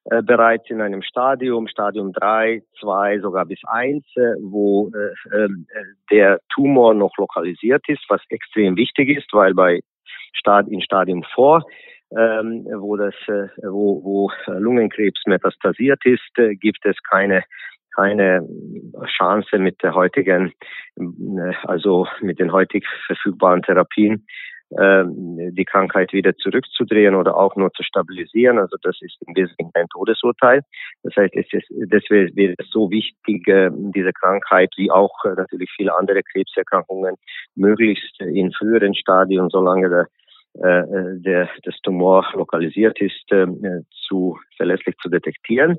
Äh, 0.05 0.21
bereits 0.23 0.69
in 0.69 0.79
einem 0.81 1.01
Stadium, 1.03 1.67
Stadium 1.67 2.13
3, 2.13 2.61
2, 2.79 3.19
sogar 3.19 3.45
bis 3.45 3.59
1, 3.65 4.05
äh, 4.15 4.35
wo 4.41 4.89
äh, 4.89 5.11
ähm, 5.35 5.67
äh, 5.69 5.83
der 6.11 6.39
Tumor 6.49 6.93
noch 6.93 7.17
lokalisiert 7.17 7.83
ist, 7.87 8.05
was 8.09 8.21
extrem 8.29 8.75
wichtig 8.75 9.09
ist, 9.09 9.31
weil 9.33 9.53
bei 9.53 9.81
Stad 10.33 10.67
in 10.69 10.81
Stadium 10.81 11.23
4 11.35 11.61
ähm, 12.17 12.65
wo 12.65 12.97
das, 12.97 13.15
äh, 13.27 13.47
wo, 13.63 14.03
wo 14.03 14.31
Lungenkrebs 14.47 15.21
metastasiert 15.25 16.05
ist, 16.05 16.37
äh, 16.37 16.55
gibt 16.55 16.85
es 16.85 16.95
keine 17.09 17.43
keine 17.95 18.47
Chance 19.17 19.57
mit 19.57 19.81
der 19.83 19.93
heutigen, 19.93 20.53
äh, 20.97 21.53
also 21.63 22.07
mit 22.21 22.39
den 22.39 22.53
heutig 22.53 22.85
verfügbaren 23.07 23.61
Therapien 23.63 24.25
ähm, 24.77 25.55
die 25.55 25.65
Krankheit 25.65 26.13
wieder 26.13 26.35
zurückzudrehen 26.37 27.15
oder 27.15 27.35
auch 27.35 27.55
nur 27.55 27.71
zu 27.73 27.81
stabilisieren. 27.81 28.59
Also 28.59 28.77
das 28.83 28.97
ist 29.01 29.17
im 29.25 29.35
Wesentlichen 29.35 29.71
ein 29.73 29.87
Todesurteil. 29.87 30.61
Das 31.01 31.15
heißt, 31.15 31.35
es 31.35 31.47
ist, 31.51 31.67
deswegen 31.69 32.35
wäre 32.35 32.53
es 32.57 32.69
so 32.69 32.91
wichtig, 32.91 33.47
äh, 33.47 33.71
diese 33.73 34.13
Krankheit 34.13 34.71
wie 34.77 34.91
auch 34.91 35.25
äh, 35.25 35.33
natürlich 35.35 35.71
viele 35.75 35.95
andere 35.97 36.21
Krebserkrankungen 36.21 37.15
möglichst 37.55 38.21
in 38.21 38.51
früheren 38.51 38.93
Stadien, 38.93 39.49
solange 39.49 39.89
der 39.89 40.01
äh, 40.01 40.05
der, 40.53 41.49
das 41.63 41.75
Tumor 41.83 42.25
lokalisiert 42.33 42.99
ist, 42.99 43.31
äh, 43.31 43.45
zu 44.07 44.37
verlässlich 44.57 44.95
zu 44.97 45.09
detektieren. 45.09 45.77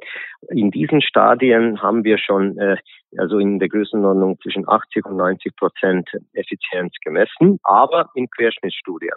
In 0.49 0.71
diesen 0.71 1.03
Stadien 1.03 1.83
haben 1.83 2.05
wir 2.05 2.19
schon 2.19 2.57
äh, 2.59 2.77
also 3.19 3.39
in 3.39 3.59
der 3.59 3.69
Größenordnung 3.69 4.39
zwischen 4.41 4.69
80 4.69 5.05
und 5.07 5.17
90 5.17 5.57
Prozent 5.57 6.09
Effizienz 6.33 6.95
gemessen, 7.05 7.59
aber 7.65 8.11
in 8.15 8.29
Querschnittsstudien. 8.31 9.17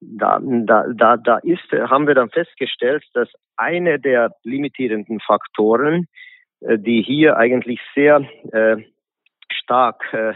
Da, 0.00 0.40
da, 0.42 0.86
da, 0.94 1.16
da 1.16 1.38
ist, 1.38 1.70
haben 1.72 2.06
wir 2.06 2.14
dann 2.14 2.30
festgestellt, 2.30 3.04
dass 3.14 3.28
eine 3.56 4.00
der 4.00 4.32
limitierenden 4.42 5.20
Faktoren, 5.20 6.06
die 6.60 7.02
hier 7.02 7.36
eigentlich 7.36 7.80
sehr 7.94 8.26
äh, 8.52 8.76
stark 9.50 10.02
äh, 10.12 10.30
äh, 10.30 10.34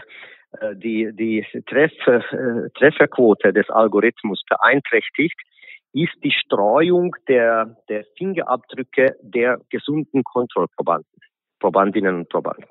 die, 0.75 1.11
die 1.13 1.45
Treffer, 1.67 2.17
äh, 2.31 2.69
Trefferquote 2.77 3.53
des 3.53 3.69
Algorithmus 3.69 4.41
beeinträchtigt, 4.49 5.39
ist 5.95 6.13
die 6.23 6.31
Streuung 6.31 7.15
der, 7.27 7.77
der 7.87 8.03
Fingerabdrücke 8.17 9.15
der 9.21 9.59
gesunden 9.69 10.23
Kontrollprobanden, 10.23 11.21
Probandinnen 11.59 12.15
und 12.17 12.29
Probanden. 12.29 12.67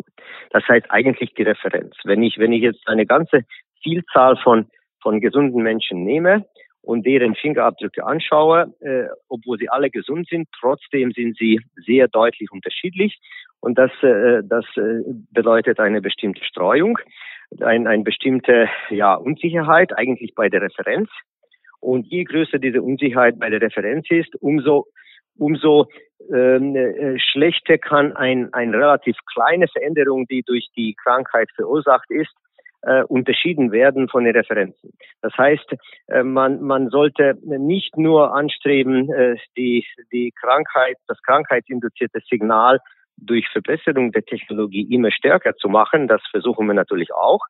Das 0.50 0.62
heißt 0.68 0.90
eigentlich 0.90 1.32
die 1.34 1.42
Referenz. 1.42 1.96
Wenn 2.04 2.22
ich, 2.22 2.38
wenn 2.38 2.52
ich 2.52 2.62
jetzt 2.62 2.86
eine 2.86 3.06
ganze 3.06 3.44
Vielzahl 3.82 4.36
von, 4.36 4.66
von 5.00 5.20
gesunden 5.20 5.62
Menschen 5.62 6.04
nehme 6.04 6.44
und 6.82 7.06
deren 7.06 7.34
Fingerabdrücke 7.34 8.04
anschaue, 8.04 8.74
äh, 8.80 9.06
obwohl 9.28 9.58
sie 9.58 9.70
alle 9.70 9.88
gesund 9.88 10.28
sind, 10.28 10.46
trotzdem 10.60 11.12
sind 11.12 11.38
sie 11.38 11.60
sehr 11.86 12.08
deutlich 12.08 12.50
unterschiedlich. 12.52 13.18
Und 13.60 13.78
das, 13.78 13.90
äh, 14.02 14.42
das 14.44 14.66
äh, 14.76 15.00
bedeutet 15.32 15.80
eine 15.80 16.02
bestimmte 16.02 16.44
Streuung 16.44 16.98
ein, 17.60 17.86
eine 17.86 18.02
bestimmte 18.02 18.68
ja, 18.90 19.14
Unsicherheit 19.14 19.96
eigentlich 19.96 20.34
bei 20.34 20.48
der 20.48 20.62
Referenz. 20.62 21.10
Und 21.80 22.06
je 22.06 22.24
größer 22.24 22.58
diese 22.58 22.82
Unsicherheit 22.82 23.38
bei 23.38 23.50
der 23.50 23.60
Referenz 23.60 24.06
ist, 24.10 24.34
umso 24.40 24.86
umso 25.36 25.88
ähm, 26.32 26.76
äh, 26.76 27.18
schlechter 27.18 27.78
kann 27.78 28.14
ein, 28.16 28.52
ein 28.52 28.74
relativ 28.74 29.16
kleine 29.32 29.68
Veränderung, 29.68 30.26
die 30.26 30.42
durch 30.42 30.68
die 30.76 30.94
Krankheit 31.02 31.48
verursacht 31.54 32.10
ist, 32.10 32.32
äh, 32.82 33.02
unterschieden 33.04 33.72
werden 33.72 34.08
von 34.08 34.24
den 34.24 34.36
Referenzen. 34.36 34.92
Das 35.22 35.32
heißt, 35.36 35.74
äh, 36.08 36.22
man, 36.22 36.60
man 36.60 36.88
sollte 36.88 37.34
nicht 37.42 37.96
nur 37.96 38.34
anstreben, 38.34 39.10
äh, 39.12 39.36
die, 39.56 39.86
die 40.12 40.32
Krankheit, 40.40 40.96
das 41.08 41.20
krankheitsinduzierte 41.22 42.20
Signal 42.28 42.80
durch 43.16 43.48
Verbesserung 43.48 44.12
der 44.12 44.24
Technologie 44.24 44.86
immer 44.92 45.10
stärker 45.10 45.54
zu 45.56 45.68
machen. 45.68 46.08
Das 46.08 46.22
versuchen 46.30 46.66
wir 46.66 46.74
natürlich 46.74 47.12
auch. 47.12 47.40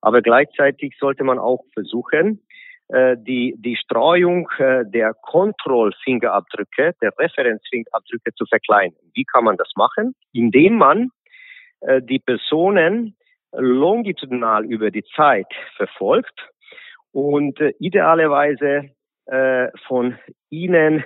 Aber 0.00 0.20
gleichzeitig 0.20 0.96
sollte 0.98 1.24
man 1.24 1.38
auch 1.38 1.64
versuchen, 1.72 2.40
äh, 2.92 3.16
die, 3.16 3.54
die 3.56 3.76
Streuung 3.76 4.50
äh, 4.58 4.84
der 4.84 5.14
Kontrollfingerabdrücke, 5.14 6.94
der 7.00 7.12
Referenzfingerabdrücke 7.18 8.34
zu 8.34 8.44
verkleinern. 8.44 8.98
Wie 9.14 9.24
kann 9.24 9.44
man 9.44 9.56
das 9.56 9.70
machen? 9.76 10.14
Indem 10.32 10.76
man 10.76 11.08
äh, 11.80 12.02
die 12.02 12.18
Personen 12.18 13.16
longitudinal 13.52 14.66
über 14.66 14.90
die 14.90 15.04
Zeit 15.14 15.46
verfolgt 15.76 16.48
und 17.12 17.60
idealerweise 17.78 18.88
von 19.86 20.18
ihnen 20.48 21.04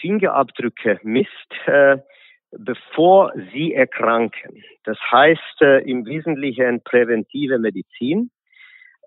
Fingerabdrücke 0.00 0.98
misst, 1.02 1.52
bevor 2.50 3.32
sie 3.52 3.74
erkranken. 3.74 4.62
Das 4.84 4.98
heißt 5.10 5.62
äh, 5.62 5.78
im 5.88 6.06
Wesentlichen 6.06 6.82
präventive 6.82 7.58
Medizin. 7.58 8.30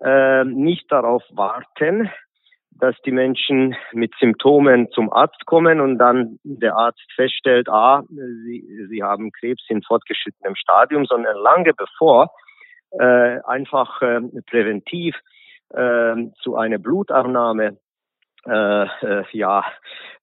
Äh, 0.02 0.44
nicht 0.44 0.90
darauf 0.90 1.22
warten, 1.30 2.10
dass 2.70 2.96
die 3.04 3.12
Menschen 3.12 3.76
mit 3.92 4.12
Symptomen 4.18 4.90
zum 4.90 5.12
Arzt 5.12 5.44
kommen 5.46 5.80
und 5.80 5.98
dann 5.98 6.38
der 6.42 6.74
Arzt 6.76 7.04
feststellt, 7.14 7.68
ah, 7.68 8.02
sie, 8.08 8.86
sie 8.88 9.02
haben 9.02 9.30
Krebs 9.30 9.62
in 9.68 9.82
fortgeschrittenem 9.82 10.56
Stadium, 10.56 11.04
sondern 11.04 11.36
lange 11.36 11.72
bevor 11.74 12.30
äh, 12.98 13.40
einfach 13.46 14.02
äh, 14.02 14.20
präventiv 14.46 15.16
äh, 15.70 16.14
zu 16.42 16.56
einer 16.56 16.78
Blutabnahme 16.78 17.78
äh, 18.46 18.84
äh, 18.84 19.24
ja, 19.32 19.64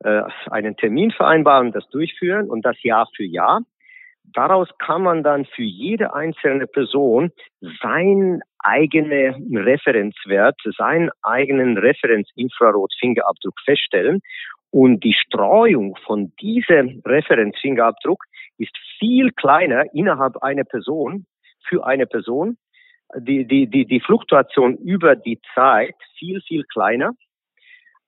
äh, 0.03 0.23
einen 0.49 0.75
Termin 0.75 1.12
vereinbaren, 1.12 1.71
das 1.71 1.88
durchführen 1.89 2.49
und 2.49 2.65
das 2.65 2.82
Jahr 2.84 3.08
für 3.15 3.23
Jahr. 3.23 3.62
Daraus 4.34 4.69
kann 4.77 5.01
man 5.01 5.23
dann 5.23 5.45
für 5.45 5.63
jede 5.63 6.13
einzelne 6.13 6.67
Person 6.67 7.32
sein 7.82 8.41
eigene 8.60 9.36
Referenzwert, 9.51 10.60
seinen 10.77 11.10
eigenen 11.23 11.77
Referenzinfrarot-Fingerabdruck 11.77 13.60
feststellen. 13.63 14.19
Und 14.71 15.03
die 15.03 15.13
Streuung 15.13 15.95
von 16.05 16.32
diesem 16.41 17.01
Referenzfingerabdruck 17.05 18.23
ist 18.58 18.77
viel 18.99 19.32
kleiner 19.32 19.86
innerhalb 19.93 20.38
einer 20.43 20.65
Person, 20.65 21.25
für 21.67 21.86
eine 21.86 22.05
Person. 22.05 22.58
Die, 23.15 23.45
die, 23.45 23.65
die, 23.67 23.86
die 23.86 24.01
Fluktuation 24.01 24.75
über 24.77 25.15
die 25.15 25.39
Zeit 25.55 25.95
viel, 26.19 26.41
viel 26.41 26.63
kleiner 26.65 27.13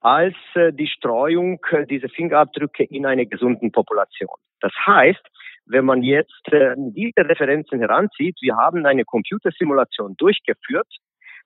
als 0.02 0.36
äh, 0.56 0.74
die 0.74 0.88
Streuung 0.88 1.62
äh, 1.72 1.86
dieser 1.86 2.10
Fingerabdrücke 2.10 2.84
in 2.84 3.06
einer 3.06 3.24
gesunden 3.26 3.72
Population. 3.72 4.36
Das 4.60 4.74
heißt, 4.86 5.26
wenn 5.66 5.86
man 5.86 6.02
jetzt 6.02 6.52
äh, 6.52 6.76
diese 6.78 7.30
Referenzen 7.30 7.80
heranzieht, 7.80 8.36
wir 8.42 8.58
haben 8.58 8.86
eine 8.86 9.06
Computersimulation 9.06 10.16
durchgeführt, 10.18 10.90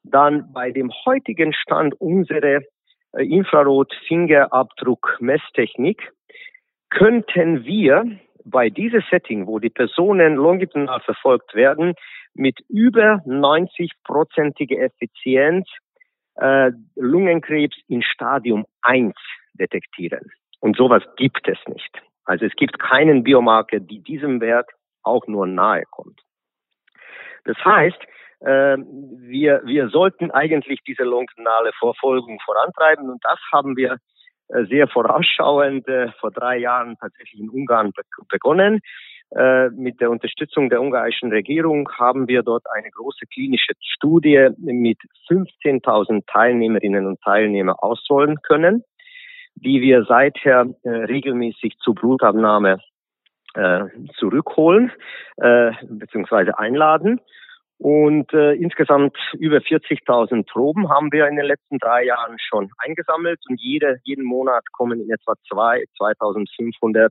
dann 0.04 0.52
bei 0.54 0.72
dem 0.72 0.92
heutigen 1.06 1.54
Stand 1.54 1.94
unserer 2.00 2.62
Infrarot-Fingerabdruck-Messtechnik 3.18 6.12
könnten 6.90 7.66
wir 7.66 8.06
bei 8.46 8.70
diesem 8.70 9.04
Setting, 9.10 9.48
wo 9.48 9.60
die 9.60 9.70
Personen 9.70 10.36
longitudinal 10.36 11.02
verfolgt 11.02 11.56
werden, 11.56 11.96
mit 12.36 12.60
über 12.70 13.22
90-prozentige 13.26 14.78
Effizienz 14.78 15.68
äh, 16.36 16.72
Lungenkrebs 16.96 17.78
in 17.88 18.02
Stadium 18.02 18.66
1 18.82 19.14
detektieren. 19.54 20.32
Und 20.60 20.78
sowas 20.78 21.04
gibt 21.18 21.48
es 21.48 21.58
nicht. 21.68 22.02
Also 22.26 22.46
es 22.46 22.54
gibt 22.56 22.80
keinen 22.80 23.24
Biomarker, 23.24 23.80
die 23.80 24.00
diesem 24.00 24.42
Wert 24.42 24.70
auch 25.04 25.28
nur 25.28 25.46
nahe 25.48 25.84
kommt. 25.92 26.20
Das 27.46 27.58
heißt, 27.64 28.02
äh, 28.40 28.78
wir, 28.78 29.62
wir 29.66 29.90
sollten 29.90 30.32
eigentlich 30.32 30.80
diese 30.88 31.04
longitudinale 31.04 31.72
Verfolgung 31.80 32.40
vorantreiben 32.44 33.10
und 33.10 33.24
das 33.24 33.40
haben 33.52 33.78
wir 33.78 33.98
äh, 34.50 34.66
sehr 34.66 34.88
vorausschauend 34.88 35.88
äh, 35.88 36.12
vor 36.20 36.32
drei 36.32 36.58
Jahren 36.58 36.98
tatsächlich 37.00 37.40
in 37.40 37.50
Ungarn 37.50 37.92
be 37.92 38.02
begonnen. 38.30 38.82
Äh, 39.32 39.70
mit 39.72 40.00
der 40.00 40.12
Unterstützung 40.12 40.70
der 40.70 40.82
ungarischen 40.82 41.32
Regierung 41.32 41.90
haben 41.98 42.28
wir 42.28 42.44
dort 42.44 42.64
eine 42.74 42.90
große 42.92 43.26
klinische 43.34 43.74
Studie 43.82 44.50
mit 44.58 45.00
15.000 45.30 46.24
Teilnehmerinnen 46.28 47.08
und 47.08 47.20
Teilnehmern 47.22 47.76
ausrollen 47.80 48.42
können, 48.44 48.84
die 49.56 49.82
wir 49.82 50.06
seither 50.06 50.68
äh, 50.84 50.90
regelmäßig 50.90 51.78
zur 51.80 51.96
Blutabnahme 51.96 52.80
äh, 53.56 53.86
zurückholen 54.20 54.92
äh, 55.38 55.72
bzw. 55.90 56.52
einladen. 56.52 57.20
Und 57.78 58.32
äh, 58.34 58.54
insgesamt 58.54 59.18
über 59.34 59.58
40.000 59.58 60.50
Proben 60.50 60.90
haben 60.90 61.12
wir 61.12 61.28
in 61.28 61.36
den 61.36 61.46
letzten 61.46 61.78
drei 61.80 62.06
Jahren 62.06 62.38
schon 62.40 62.70
eingesammelt 62.78 63.40
und 63.50 63.60
jede, 63.60 63.98
jeden 64.04 64.24
Monat 64.24 64.64
kommen 64.72 65.02
in 65.02 65.12
etwa 65.12 65.34
zwei, 65.50 65.84
2.500 66.00 67.10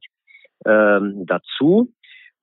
ähm, 0.65 1.27
dazu. 1.27 1.93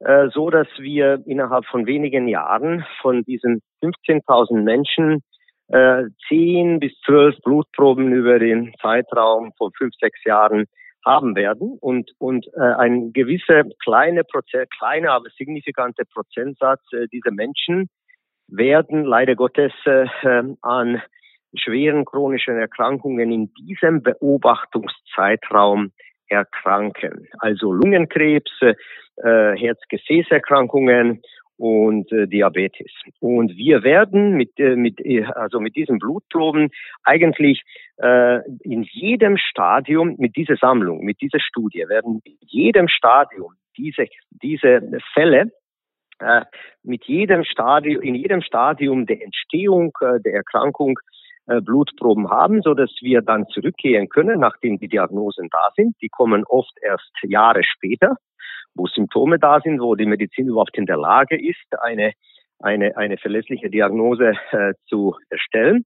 Äh, 0.03 0.29
so 0.33 0.49
dass 0.49 0.67
wir 0.79 1.21
innerhalb 1.27 1.65
von 1.65 1.85
wenigen 1.85 2.27
Jahren 2.27 2.85
von 3.01 3.23
diesen 3.23 3.61
15.000 3.83 4.63
Menschen 4.63 5.21
äh, 5.67 6.05
10 6.27 6.79
bis 6.79 6.91
12 7.05 7.35
Blutproben 7.43 8.11
über 8.11 8.39
den 8.39 8.73
Zeitraum 8.81 9.51
von 9.57 9.71
fünf, 9.77 9.93
sechs 9.99 10.23
Jahren 10.25 10.65
haben 11.05 11.35
werden. 11.35 11.77
Und 11.79 12.11
und 12.17 12.47
äh, 12.55 12.61
ein 12.61 13.13
gewisser 13.13 13.63
kleine 13.83 14.23
Prozent, 14.23 14.69
kleiner 14.77 15.11
aber 15.11 15.29
signifikante 15.37 16.03
Prozentsatz 16.05 16.81
äh, 16.93 17.07
dieser 17.11 17.31
Menschen 17.31 17.87
werden 18.47 19.05
leider 19.05 19.35
Gottes 19.35 19.71
äh, 19.85 20.07
an 20.61 21.01
schweren 21.53 22.05
chronischen 22.05 22.57
Erkrankungen 22.57 23.31
in 23.31 23.53
diesem 23.53 24.01
Beobachtungszeitraum 24.01 25.91
erkranken. 26.31 27.27
Also 27.39 27.71
Lungenkrebs, 27.71 28.51
äh, 28.61 28.75
Herz-Gefäßerkrankungen 29.17 31.21
und 31.57 32.11
äh, 32.11 32.27
Diabetes. 32.27 32.91
Und 33.19 33.55
wir 33.55 33.83
werden 33.83 34.31
mit, 34.31 34.57
äh, 34.57 34.75
mit, 34.75 34.99
äh, 35.05 35.25
also 35.35 35.59
mit 35.59 35.75
diesen 35.75 35.99
Blutproben 35.99 36.69
eigentlich 37.03 37.61
äh, 37.97 38.39
in 38.63 38.83
jedem 38.83 39.37
Stadium, 39.37 40.15
mit 40.17 40.35
dieser 40.35 40.55
Sammlung, 40.55 41.03
mit 41.03 41.21
dieser 41.21 41.39
Studie, 41.39 41.85
werden 41.87 42.21
in 42.23 42.37
jedem 42.41 42.87
Stadium 42.87 43.53
diese, 43.77 44.05
diese 44.31 44.81
Fälle 45.13 45.51
äh, 46.19 46.41
mit 46.83 47.05
jedem 47.05 47.43
Stadium, 47.43 48.01
in 48.01 48.15
jedem 48.15 48.41
Stadium 48.41 49.05
der 49.05 49.21
Entstehung 49.21 49.91
äh, 50.01 50.19
der 50.19 50.33
Erkrankung 50.33 50.97
Blutproben 51.45 52.29
haben, 52.29 52.61
so 52.61 52.73
dass 52.73 52.91
wir 53.01 53.21
dann 53.21 53.47
zurückgehen 53.47 54.09
können, 54.09 54.39
nachdem 54.39 54.77
die 54.77 54.87
Diagnosen 54.87 55.49
da 55.51 55.71
sind. 55.75 55.95
Die 56.01 56.09
kommen 56.09 56.43
oft 56.45 56.71
erst 56.81 57.11
Jahre 57.23 57.61
später, 57.63 58.15
wo 58.75 58.85
Symptome 58.85 59.39
da 59.39 59.59
sind, 59.59 59.81
wo 59.81 59.95
die 59.95 60.05
Medizin 60.05 60.47
überhaupt 60.47 60.77
in 60.77 60.85
der 60.85 60.97
Lage 60.97 61.35
ist, 61.39 61.65
eine 61.81 62.13
eine 62.59 62.95
eine 62.95 63.17
verlässliche 63.17 63.69
Diagnose 63.69 64.33
äh, 64.51 64.73
zu 64.87 65.15
erstellen. 65.29 65.85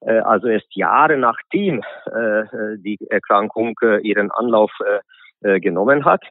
Äh, 0.00 0.20
also 0.20 0.48
erst 0.48 0.74
Jahre 0.74 1.18
nachdem 1.18 1.82
äh, 2.06 2.78
die 2.78 2.98
Erkrankung 3.10 3.74
äh, 3.82 4.00
ihren 4.00 4.30
Anlauf 4.30 4.72
äh, 4.80 5.00
äh, 5.44 5.60
genommen 5.60 6.06
hat, 6.06 6.22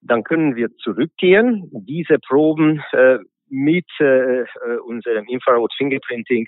dann 0.00 0.22
können 0.22 0.54
wir 0.54 0.68
zurückgehen, 0.76 1.68
diese 1.72 2.20
Proben 2.20 2.80
äh, 2.92 3.18
mit 3.48 3.88
äh, 3.98 4.44
unserem 4.84 5.26
Infrared 5.26 5.72
Fingerprinting 5.76 6.46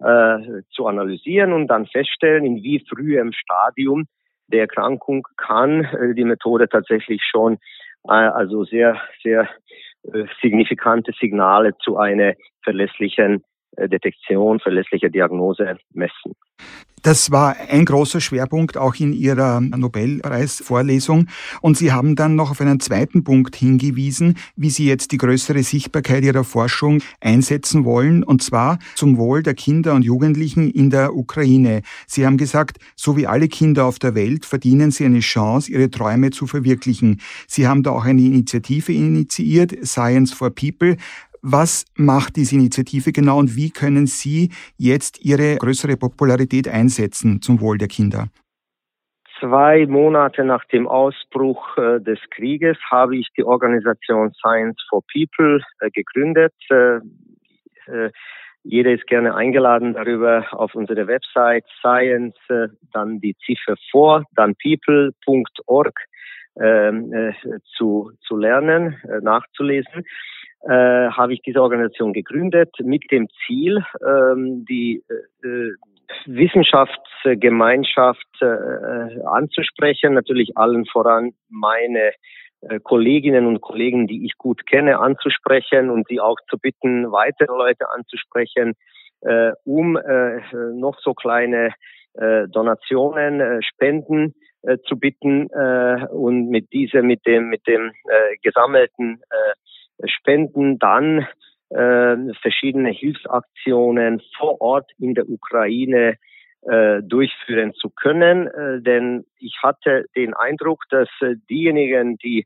äh, 0.00 0.62
zu 0.70 0.86
analysieren 0.86 1.52
und 1.52 1.68
dann 1.68 1.86
feststellen, 1.86 2.44
in 2.44 2.62
wie 2.62 2.84
frühem 2.88 3.32
Stadium 3.32 4.06
der 4.48 4.62
Erkrankung 4.62 5.26
kann 5.36 5.84
äh, 5.84 6.14
die 6.14 6.24
Methode 6.24 6.68
tatsächlich 6.68 7.22
schon 7.28 7.58
äh, 8.08 8.12
also 8.12 8.64
sehr, 8.64 9.00
sehr 9.22 9.48
äh, 10.12 10.24
signifikante 10.42 11.12
Signale 11.20 11.76
zu 11.78 11.98
einer 11.98 12.34
verlässlichen 12.62 13.44
äh, 13.76 13.88
Detektion, 13.88 14.60
verlässliche 14.60 15.10
Diagnose 15.10 15.76
messen. 15.92 16.34
Das 17.02 17.30
war 17.30 17.56
ein 17.56 17.86
großer 17.86 18.20
Schwerpunkt 18.20 18.76
auch 18.76 18.94
in 18.96 19.12
Ihrer 19.12 19.60
Nobelpreisvorlesung. 19.60 21.28
Und 21.62 21.78
Sie 21.78 21.92
haben 21.92 22.14
dann 22.14 22.34
noch 22.34 22.50
auf 22.50 22.60
einen 22.60 22.80
zweiten 22.80 23.24
Punkt 23.24 23.56
hingewiesen, 23.56 24.36
wie 24.56 24.70
Sie 24.70 24.86
jetzt 24.86 25.12
die 25.12 25.16
größere 25.16 25.62
Sichtbarkeit 25.62 26.24
Ihrer 26.24 26.44
Forschung 26.44 27.00
einsetzen 27.20 27.84
wollen, 27.84 28.22
und 28.22 28.42
zwar 28.42 28.78
zum 28.94 29.16
Wohl 29.16 29.42
der 29.42 29.54
Kinder 29.54 29.94
und 29.94 30.02
Jugendlichen 30.02 30.70
in 30.70 30.90
der 30.90 31.14
Ukraine. 31.16 31.82
Sie 32.06 32.26
haben 32.26 32.36
gesagt, 32.36 32.78
so 32.96 33.16
wie 33.16 33.26
alle 33.26 33.48
Kinder 33.48 33.86
auf 33.86 33.98
der 33.98 34.14
Welt 34.14 34.44
verdienen 34.44 34.90
sie 34.90 35.04
eine 35.04 35.20
Chance, 35.20 35.70
ihre 35.70 35.90
Träume 35.90 36.30
zu 36.30 36.46
verwirklichen. 36.46 37.20
Sie 37.46 37.66
haben 37.66 37.82
da 37.82 37.92
auch 37.92 38.04
eine 38.04 38.20
Initiative 38.20 38.92
initiiert, 38.92 39.74
Science 39.86 40.32
for 40.32 40.50
People. 40.50 40.96
Was 41.42 41.86
macht 41.96 42.36
diese 42.36 42.54
Initiative 42.54 43.12
genau 43.12 43.38
und 43.38 43.56
wie 43.56 43.70
können 43.70 44.06
Sie 44.06 44.50
jetzt 44.76 45.24
Ihre 45.24 45.56
größere 45.56 45.96
Popularität 45.96 46.68
einsetzen 46.68 47.40
zum 47.40 47.62
Wohl 47.62 47.78
der 47.78 47.88
Kinder? 47.88 48.28
Zwei 49.38 49.86
Monate 49.86 50.44
nach 50.44 50.66
dem 50.66 50.86
Ausbruch 50.86 51.78
äh, 51.78 51.98
des 52.00 52.18
Krieges 52.30 52.76
habe 52.90 53.16
ich 53.16 53.26
die 53.38 53.42
Organisation 53.42 54.34
Science 54.34 54.76
for 54.90 55.00
People 55.10 55.62
äh, 55.80 55.90
gegründet. 55.90 56.52
Äh, 56.68 57.00
jeder 58.62 58.92
ist 58.92 59.06
gerne 59.06 59.34
eingeladen, 59.34 59.94
darüber 59.94 60.44
auf 60.52 60.74
unsere 60.74 61.06
Website 61.06 61.64
Science, 61.78 62.36
dann 62.92 63.18
die 63.18 63.34
Ziffer 63.46 63.74
vor, 63.90 64.24
dann 64.34 64.54
people.org 64.62 65.98
ähm, 66.60 67.10
äh, 67.14 67.32
zu, 67.78 68.12
zu 68.20 68.36
lernen, 68.36 69.00
nachzulesen 69.22 70.04
äh, 70.62 71.10
habe 71.10 71.32
ich 71.32 71.40
diese 71.42 71.62
Organisation 71.62 72.12
gegründet 72.12 72.76
mit 72.82 73.10
dem 73.10 73.28
Ziel, 73.46 73.82
ähm, 74.06 74.66
die 74.68 75.02
äh, 75.42 75.70
Wissenschaftsgemeinschaft 76.26 78.26
äh, 78.40 79.22
anzusprechen, 79.24 80.14
natürlich 80.14 80.56
allen 80.56 80.86
voran 80.86 81.32
meine 81.48 82.12
äh, 82.62 82.80
Kolleginnen 82.82 83.46
und 83.46 83.60
Kollegen, 83.60 84.06
die 84.06 84.24
ich 84.26 84.36
gut 84.36 84.66
kenne, 84.66 84.98
anzusprechen 84.98 85.90
und 85.90 86.08
sie 86.08 86.20
auch 86.20 86.36
zu 86.48 86.58
bitten, 86.58 87.10
weitere 87.10 87.56
Leute 87.56 87.90
anzusprechen, 87.90 88.74
äh, 89.22 89.52
um 89.64 89.96
äh, 89.96 90.40
noch 90.74 90.98
so 91.00 91.14
kleine 91.14 91.72
äh, 92.14 92.48
Donationen, 92.48 93.40
äh, 93.40 93.62
Spenden 93.62 94.34
äh, 94.62 94.78
zu 94.86 94.98
bitten 94.98 95.48
äh, 95.50 96.06
und 96.10 96.50
mit 96.50 96.72
dieser, 96.72 97.02
mit 97.02 97.24
dem, 97.26 97.48
mit 97.48 97.66
dem 97.66 97.92
äh, 98.04 98.36
gesammelten 98.42 99.22
äh, 99.30 99.54
Spenden 100.06 100.78
dann 100.78 101.26
äh, 101.70 102.16
verschiedene 102.40 102.90
Hilfsaktionen 102.90 104.20
vor 104.36 104.60
Ort 104.60 104.90
in 104.98 105.14
der 105.14 105.28
Ukraine 105.28 106.16
äh, 106.62 107.02
durchführen 107.02 107.72
zu 107.74 107.90
können. 107.90 108.48
Äh, 108.48 108.82
denn 108.82 109.24
ich 109.38 109.56
hatte 109.62 110.06
den 110.16 110.34
Eindruck, 110.34 110.82
dass 110.90 111.08
äh, 111.20 111.36
diejenigen, 111.48 112.16
die 112.18 112.44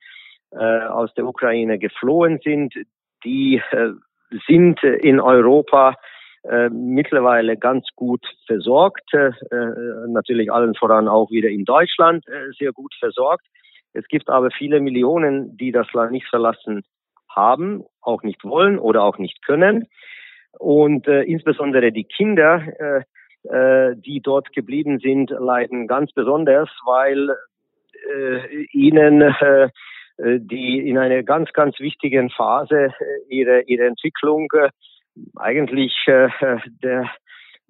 äh, 0.53 0.57
aus 0.57 1.13
der 1.15 1.27
Ukraine 1.27 1.79
geflohen 1.79 2.39
sind, 2.45 2.75
die 3.25 3.63
äh, 3.71 3.91
sind 4.47 4.83
in 4.83 5.21
Europa 5.21 5.97
äh, 6.45 6.69
mittlerweile 6.69 7.57
ganz 7.57 7.89
gut 7.97 8.25
versorgt, 8.47 9.15
äh, 9.15 9.31
natürlich 10.09 10.53
allen 10.53 10.75
voran 10.75 11.09
auch 11.09 11.31
wieder 11.31 11.49
in 11.49 11.65
Deutschland 11.65 12.27
äh, 12.29 12.53
sehr 12.59 12.73
gut 12.73 12.95
versorgt. 12.99 13.47
Es 13.95 14.07
gibt 14.09 14.29
aber 14.29 14.51
viele 14.51 14.81
Millionen, 14.81 15.57
die 15.57 15.73
das 15.73 15.91
Land 15.93 16.13
nicht 16.13 16.29
verlassen 16.29 16.85
haben, 17.35 17.85
auch 18.01 18.23
nicht 18.23 18.45
wollen 18.45 18.79
oder 18.79 19.03
auch 19.03 19.19
nicht 19.19 19.45
können. 19.45 19.87
Und 20.59 21.09
äh, 21.09 21.23
insbesondere 21.23 21.93
die 21.93 22.05
Kinder, 22.05 22.63
äh, 22.79 23.03
äh, 23.49 23.97
die 23.97 24.21
dort 24.21 24.53
geblieben 24.53 24.99
sind, 25.01 25.31
leiden 25.31 25.87
ganz 25.87 26.13
besonders, 26.13 26.71
weil 26.87 27.31
äh, 28.15 28.65
ihnen 28.73 29.23
äh, 29.23 29.69
die 30.17 30.89
in 30.89 30.97
einer 30.97 31.23
ganz, 31.23 31.53
ganz 31.53 31.81
wichtigen 31.81 32.31
Phase 32.31 32.87
äh, 32.87 32.93
ihre, 33.29 33.63
ihre 33.63 33.87
Entwicklung 33.87 34.49
äh, 34.53 34.71
eigentlich 35.37 35.93
äh, 36.07 36.29
der, 36.83 37.11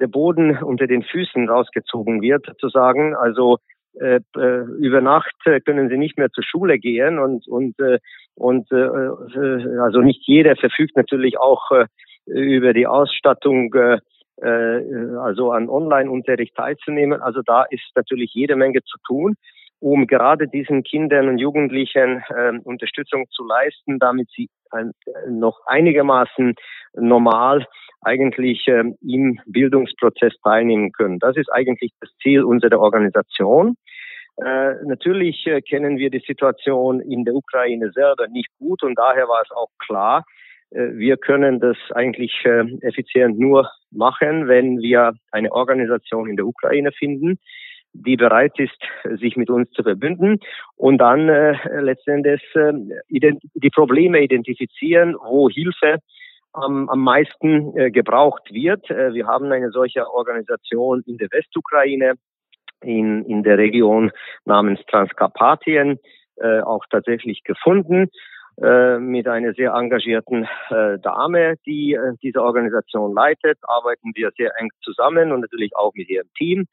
der 0.01 0.07
Boden 0.07 0.59
unter 0.59 0.87
den 0.87 1.03
Füßen 1.03 1.49
rausgezogen 1.49 2.21
wird, 2.21 2.45
sozusagen. 2.47 3.15
Also 3.17 3.59
äh, 4.01 4.21
äh, 4.37 4.65
über 4.79 5.01
Nacht 5.01 5.35
äh, 5.45 5.61
können 5.61 5.89
sie 5.89 5.97
nicht 5.97 6.19
mehr 6.19 6.31
zur 6.31 6.45
Schule 6.45 6.79
gehen 6.79 7.19
und 7.19 7.47
und 7.49 7.79
äh, 7.81 7.99
und 8.35 8.71
äh, 8.73 8.77
äh, 8.77 9.79
also 9.79 10.01
nicht 10.01 10.27
jeder 10.27 10.57
verfügt 10.57 10.97
natürlich 10.97 11.39
auch 11.39 11.71
äh, 11.71 11.87
über 12.27 12.73
die 12.73 12.87
Ausstattung 12.87 13.73
äh, 13.75 13.99
also 14.43 15.53
an 15.53 15.69
Online-Unterricht 15.69 16.57
teilzunehmen. 16.57 17.23
Also 17.23 17.41
da 17.43 17.63
ist 17.71 17.85
natürlich 17.95 18.33
jede 18.35 18.57
Menge 18.57 18.83
zu 18.83 18.99
tun, 19.07 19.37
um 19.85 20.07
gerade 20.07 20.49
diesen 20.49 20.83
Kindern 20.83 21.29
und 21.29 21.37
Jugendlichen 21.37 22.25
äh, 22.31 22.53
Unterstützung 22.65 23.27
zu 23.29 23.47
leisten, 23.47 23.99
damit 23.99 24.31
sie 24.35 24.49
ein, 24.71 24.93
noch 25.29 25.61
einigermaßen 25.67 26.55
normal 26.95 27.67
eigentlich 28.01 28.67
äh, 28.67 28.85
im 29.03 29.39
Bildungsprozess 29.45 30.33
teilnehmen 30.43 30.91
können. 30.93 31.19
Das 31.19 31.37
ist 31.37 31.53
eigentlich 31.53 31.93
das 32.01 32.09
Ziel 32.23 32.45
unserer 32.45 32.81
Organisation. 32.81 33.77
Äh, 34.39 34.73
natürlich 34.87 35.47
äh, 35.47 35.61
kennen 35.61 35.99
wir 35.99 36.09
die 36.09 36.25
Situation 36.27 37.01
in 37.01 37.27
der 37.27 37.35
Ukraine 37.35 37.93
selber 37.93 38.27
nicht 38.29 38.49
gut 38.59 38.83
und 38.83 38.99
daher 38.99 39.29
war 39.29 39.43
es 39.43 39.51
auch 39.51 39.69
klar, 39.79 40.25
äh, 40.71 40.95
wir 40.95 41.19
können 41.19 41.61
das 41.61 41.77
eigentlich 41.95 42.33
äh, 42.47 42.65
effizient 42.81 43.39
nur 43.39 43.71
machen, 43.91 44.49
wenn 44.49 44.79
wir 44.79 45.13
eine 45.31 45.53
Organisation 45.53 46.31
in 46.31 46.37
der 46.37 46.47
Ukraine 46.47 46.91
finden, 46.93 47.39
die 47.95 48.17
bereit 48.17 48.59
ist, 48.59 48.79
sich 49.21 49.37
mit 49.37 49.49
uns 49.49 49.71
zu 49.71 49.83
verbünden 49.83 50.41
und 50.77 50.99
dann 50.99 51.29
äh, 51.29 51.57
letztendlich 51.81 52.43
äh, 52.55 52.73
die 53.09 53.71
Probleme 53.71 54.21
identifizieren, 54.21 55.15
wo 55.15 55.49
Hilfe 55.49 55.99
am, 56.53 56.89
am 56.89 57.01
meisten 57.01 57.77
äh, 57.77 57.91
gebraucht 57.91 58.53
wird. 58.53 58.91
Äh, 58.91 59.15
wir 59.15 59.27
haben 59.27 59.51
eine 59.53 59.71
solche 59.71 60.09
Organisation 60.11 61.03
in 61.07 61.19
der 61.19 61.29
Westukraine, 61.31 62.15
in, 62.83 63.25
in 63.25 63.43
der 63.43 63.59
Region 63.59 64.11
namens 64.45 64.81
Transkarpatien 64.91 65.99
äh, 66.37 66.61
auch 66.61 66.85
tatsächlich 66.91 67.45
gefunden 67.45 68.09
äh, 68.63 68.99
mit 68.99 69.27
einer 69.27 69.53
sehr 69.55 69.73
engagierten 69.73 70.47
äh, 70.71 70.99
Dame, 71.01 71.57
die 71.67 71.95
äh, 71.95 72.13
diese 72.23 72.43
Organisation 72.43 73.13
leitet, 73.13 73.59
arbeiten 73.63 74.13
wir 74.15 74.31
sehr 74.37 74.53
eng 74.59 74.71
zusammen 74.83 75.33
und 75.33 75.41
natürlich 75.41 75.75
auch 75.77 75.93
mit 75.95 76.09
ihrem 76.09 76.29
Team. 76.37 76.67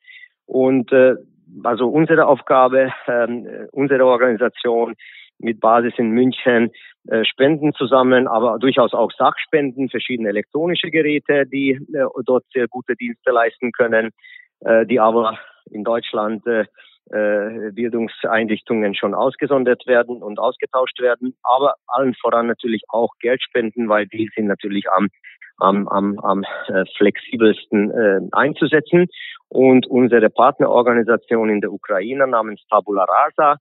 Und 0.45 0.91
äh, 0.91 1.15
also 1.63 1.87
unsere 1.87 2.27
Aufgabe, 2.27 2.91
äh, 3.07 3.27
unsere 3.71 4.05
Organisation 4.05 4.95
mit 5.39 5.59
Basis 5.59 5.93
in 5.97 6.11
München 6.11 6.71
äh, 7.07 7.25
Spenden 7.25 7.73
zusammen, 7.73 8.27
aber 8.27 8.59
durchaus 8.59 8.93
auch 8.93 9.11
Sachspenden, 9.17 9.89
verschiedene 9.89 10.29
elektronische 10.29 10.91
Geräte, 10.91 11.45
die 11.45 11.71
äh, 11.71 12.05
dort 12.25 12.45
sehr 12.53 12.67
gute 12.67 12.95
Dienste 12.95 13.31
leisten 13.31 13.71
können, 13.71 14.11
äh, 14.61 14.85
die 14.85 14.99
aber 14.99 15.39
in 15.71 15.83
Deutschland 15.83 16.45
äh, 16.45 16.65
äh, 17.09 17.71
Bildungseinrichtungen 17.71 18.95
schon 18.95 19.13
ausgesondert 19.13 19.85
werden 19.87 20.21
und 20.21 20.39
ausgetauscht 20.39 20.99
werden, 21.01 21.35
aber 21.43 21.75
allen 21.87 22.13
voran 22.15 22.47
natürlich 22.47 22.83
auch 22.89 23.09
Geldspenden, 23.19 23.89
weil 23.89 24.05
die 24.07 24.29
sind 24.35 24.47
natürlich 24.47 24.89
am 24.91 25.07
am, 25.61 25.87
am, 25.87 26.19
am 26.19 26.43
äh, 26.67 26.85
flexibelsten 26.97 27.91
äh, 27.91 28.19
einzusetzen. 28.31 29.07
Und 29.49 29.87
unsere 29.87 30.29
Partnerorganisation 30.29 31.49
in 31.49 31.61
der 31.61 31.71
Ukraine 31.71 32.27
namens 32.27 32.61
Tabula 32.69 33.05
Rasa 33.05 33.57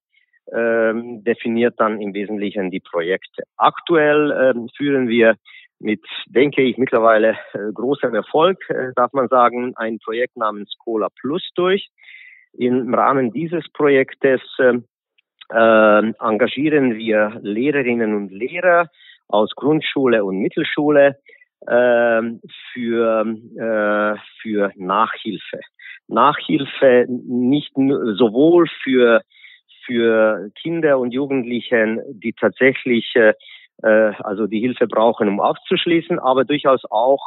ähm, 0.52 1.22
definiert 1.24 1.74
dann 1.78 2.00
im 2.00 2.14
Wesentlichen 2.14 2.70
die 2.70 2.80
Projekte. 2.80 3.42
Aktuell 3.56 4.54
ähm, 4.54 4.68
führen 4.76 5.08
wir 5.08 5.36
mit, 5.78 6.04
denke 6.26 6.62
ich, 6.62 6.76
mittlerweile 6.76 7.38
äh, 7.52 7.72
großem 7.72 8.14
Erfolg, 8.14 8.58
äh, 8.68 8.92
darf 8.96 9.12
man 9.12 9.28
sagen, 9.28 9.72
ein 9.76 9.98
Projekt 9.98 10.36
namens 10.36 10.72
Cola 10.78 11.08
Plus 11.20 11.48
durch. 11.54 11.88
Im 12.52 12.92
Rahmen 12.92 13.32
dieses 13.32 13.64
Projektes 13.72 14.40
äh, 14.58 14.78
äh, 15.52 16.12
engagieren 16.20 16.96
wir 16.96 17.38
Lehrerinnen 17.42 18.14
und 18.14 18.30
Lehrer 18.30 18.88
aus 19.28 19.50
Grundschule 19.54 20.24
und 20.24 20.38
Mittelschule 20.38 21.16
für, 21.66 23.24
äh, 23.56 24.18
für 24.40 24.72
Nachhilfe. 24.76 25.60
Nachhilfe 26.08 27.06
nicht 27.08 27.72
sowohl 27.74 28.66
für 28.82 29.22
für 29.86 30.50
Kinder 30.60 30.98
und 30.98 31.12
Jugendlichen, 31.12 32.00
die 32.10 32.32
tatsächlich 32.32 33.12
äh, 33.16 33.32
äh, 33.82 34.12
also 34.22 34.46
die 34.46 34.60
Hilfe 34.60 34.86
brauchen, 34.86 35.28
um 35.28 35.40
aufzuschließen, 35.40 36.18
aber 36.18 36.44
durchaus 36.44 36.82
auch 36.90 37.24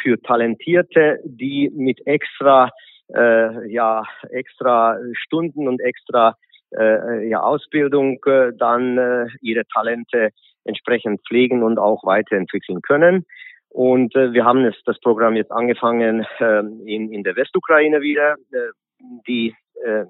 für 0.00 0.20
Talentierte, 0.20 1.20
die 1.24 1.70
mit 1.74 2.06
extra 2.06 2.70
äh, 3.14 3.70
ja 3.70 4.04
extra 4.30 4.98
Stunden 5.12 5.68
und 5.68 5.80
extra 5.80 6.36
äh, 6.76 7.28
ja, 7.28 7.40
Ausbildung 7.40 8.18
äh, 8.26 8.52
dann 8.58 9.28
ihre 9.40 9.64
Talente 9.66 10.30
entsprechend 10.64 11.20
pflegen 11.26 11.62
und 11.62 11.78
auch 11.78 12.04
weiterentwickeln 12.04 12.82
können. 12.82 13.26
Und 13.72 14.14
äh, 14.14 14.32
wir 14.32 14.44
haben 14.44 14.64
es, 14.64 14.74
das 14.84 15.00
Programm 15.00 15.34
jetzt 15.34 15.50
angefangen 15.50 16.26
äh, 16.38 16.58
in, 16.84 17.10
in 17.10 17.22
der 17.24 17.36
Westukraine 17.36 18.02
wieder. 18.02 18.34
Äh, 18.52 18.72
die 19.26 19.54
äh, 19.84 20.04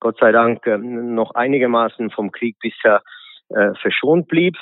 Gott 0.00 0.18
sei 0.18 0.32
Dank 0.32 0.66
äh, 0.66 0.78
noch 0.78 1.34
einigermaßen 1.34 2.10
vom 2.10 2.32
Krieg 2.32 2.56
bisher 2.60 3.02
äh, 3.50 3.74
verschont 3.80 4.28
blieb. 4.28 4.56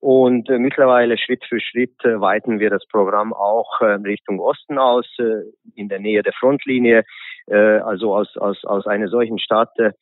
Und 0.00 0.48
äh, 0.48 0.58
mittlerweile 0.58 1.18
Schritt 1.18 1.44
für 1.48 1.60
Schritt 1.60 1.94
äh, 2.04 2.20
weiten 2.20 2.60
wir 2.60 2.70
das 2.70 2.86
Programm 2.86 3.32
auch 3.32 3.80
äh, 3.80 3.94
Richtung 4.04 4.38
Osten 4.38 4.78
aus, 4.78 5.06
äh, 5.18 5.42
in 5.74 5.88
der 5.88 5.98
Nähe 5.98 6.22
der 6.22 6.32
Frontlinie. 6.34 7.04
Äh, 7.46 7.56
also 7.56 8.14
aus, 8.14 8.36
aus, 8.36 8.64
aus 8.64 8.86
einer 8.86 9.08
solchen 9.08 9.38
Stadt 9.38 9.76
äh, 9.78 9.92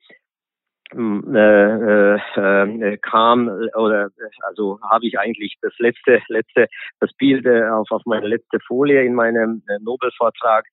äh, 0.95 2.15
äh, 2.17 2.97
kam 2.99 3.49
oder 3.75 4.11
also 4.43 4.79
habe 4.89 5.07
ich 5.07 5.19
eigentlich 5.19 5.57
das 5.63 5.73
letzte 5.79 6.21
letzte 6.29 6.69
das 7.01 7.13
Bild 7.15 7.47
äh, 7.47 7.69
auf 7.69 7.91
auf 7.91 8.03
meine 8.07 8.29
letzte 8.29 8.59
Folie 8.61 9.05
in 9.05 9.15
meinem 9.15 9.63
äh, 9.69 9.79
Nobelvortrag 9.81 10.65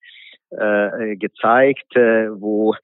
äh, 0.52 1.16
gezeigt, 1.16 1.96
äh, 1.96 2.30
wo 2.30 2.76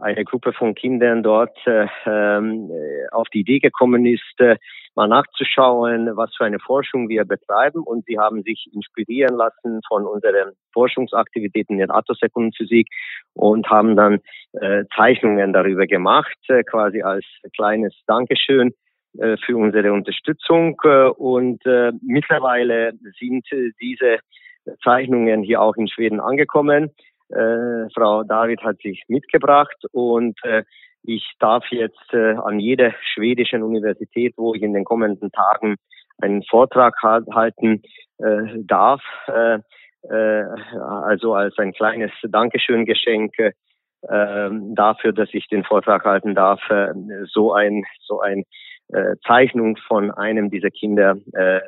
eine 0.00 0.24
Gruppe 0.24 0.52
von 0.52 0.74
Kindern 0.74 1.22
dort 1.22 1.56
äh, 1.66 1.86
ähm, 2.06 2.70
auf 3.10 3.28
die 3.28 3.40
Idee 3.40 3.58
gekommen 3.58 4.06
ist, 4.06 4.38
äh, 4.38 4.56
mal 4.94 5.08
nachzuschauen, 5.08 6.16
was 6.16 6.34
für 6.36 6.44
eine 6.44 6.58
Forschung 6.58 7.08
wir 7.08 7.24
betreiben. 7.24 7.82
Und 7.82 8.04
sie 8.06 8.18
haben 8.18 8.42
sich 8.42 8.68
inspirieren 8.72 9.36
lassen 9.36 9.80
von 9.88 10.06
unseren 10.06 10.52
Forschungsaktivitäten 10.72 11.80
in 11.80 11.90
Atosekundenphysik 11.90 12.88
und 13.34 13.68
haben 13.68 13.96
dann 13.96 14.20
äh, 14.52 14.84
Zeichnungen 14.94 15.52
darüber 15.52 15.86
gemacht, 15.86 16.36
äh, 16.48 16.62
quasi 16.62 17.02
als 17.02 17.24
kleines 17.54 17.94
Dankeschön 18.06 18.72
äh, 19.18 19.36
für 19.44 19.56
unsere 19.56 19.92
Unterstützung. 19.92 20.80
Äh, 20.84 21.08
und 21.08 21.64
äh, 21.66 21.92
mittlerweile 22.02 22.92
sind 23.18 23.46
diese 23.80 24.18
Zeichnungen 24.82 25.42
hier 25.42 25.60
auch 25.60 25.76
in 25.76 25.88
Schweden 25.88 26.20
angekommen. 26.20 26.90
Äh, 27.32 27.88
Frau 27.94 28.22
David 28.24 28.62
hat 28.62 28.78
sich 28.78 29.02
mitgebracht 29.08 29.76
und 29.92 30.38
äh, 30.44 30.64
ich 31.04 31.32
darf 31.40 31.64
jetzt 31.70 32.12
äh, 32.12 32.34
an 32.34 32.60
jeder 32.60 32.92
schwedischen 33.14 33.62
Universität, 33.62 34.34
wo 34.36 34.54
ich 34.54 34.62
in 34.62 34.72
den 34.72 34.84
kommenden 34.84 35.32
Tagen 35.32 35.76
einen 36.20 36.42
Vortrag 36.44 36.94
halten 37.02 37.82
äh, 38.18 38.58
darf, 38.58 39.02
äh, 39.26 39.58
äh, 40.08 40.44
also 40.80 41.34
als 41.34 41.58
ein 41.58 41.72
kleines 41.72 42.12
Dankeschön-Geschenk 42.22 43.34
äh, 43.38 43.52
dafür, 44.74 45.12
dass 45.12 45.28
ich 45.32 45.48
den 45.48 45.64
Vortrag 45.64 46.04
halten 46.04 46.34
darf, 46.34 46.60
äh, 46.70 46.92
so 47.26 47.52
ein 47.52 47.84
so 48.00 48.20
ein 48.20 48.44
äh, 48.88 49.16
Zeichnung 49.26 49.76
von 49.88 50.10
einem 50.10 50.50
dieser 50.50 50.70
Kinder 50.70 51.16
äh, 51.34 51.56
äh 51.56 51.60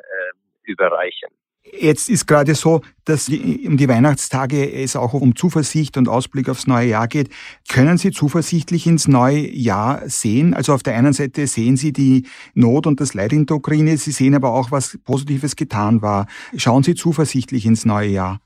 überreichen. 0.63 1.29
Jetzt 1.71 2.09
ist 2.09 2.27
gerade 2.27 2.53
so, 2.53 2.81
dass 3.05 3.27
um 3.27 3.77
die 3.77 3.89
Weihnachtstage 3.89 4.71
es 4.71 4.95
auch 4.95 5.13
um 5.13 5.35
Zuversicht 5.35 5.97
und 5.97 6.07
Ausblick 6.07 6.47
aufs 6.47 6.67
neue 6.67 6.87
Jahr 6.89 7.07
geht. 7.07 7.29
Können 7.71 7.97
Sie 7.97 8.11
zuversichtlich 8.11 8.85
ins 8.85 9.07
neue 9.07 9.49
Jahr 9.51 10.01
sehen? 10.05 10.53
Also 10.53 10.73
auf 10.73 10.83
der 10.83 10.95
einen 10.95 11.13
Seite 11.13 11.47
sehen 11.47 11.75
Sie 11.75 11.91
die 11.91 12.27
Not 12.53 12.85
und 12.85 13.01
das 13.01 13.13
Leid 13.13 13.33
in 13.33 13.45
der 13.47 13.57
Ukraine, 13.57 13.97
Sie 13.97 14.11
sehen 14.11 14.35
aber 14.35 14.53
auch, 14.53 14.71
was 14.71 14.99
Positives 15.05 15.55
getan 15.55 16.01
war. 16.01 16.27
Schauen 16.55 16.83
Sie 16.83 16.93
zuversichtlich 16.93 17.65
ins 17.65 17.85
neue 17.85 18.09
Jahr? 18.09 18.39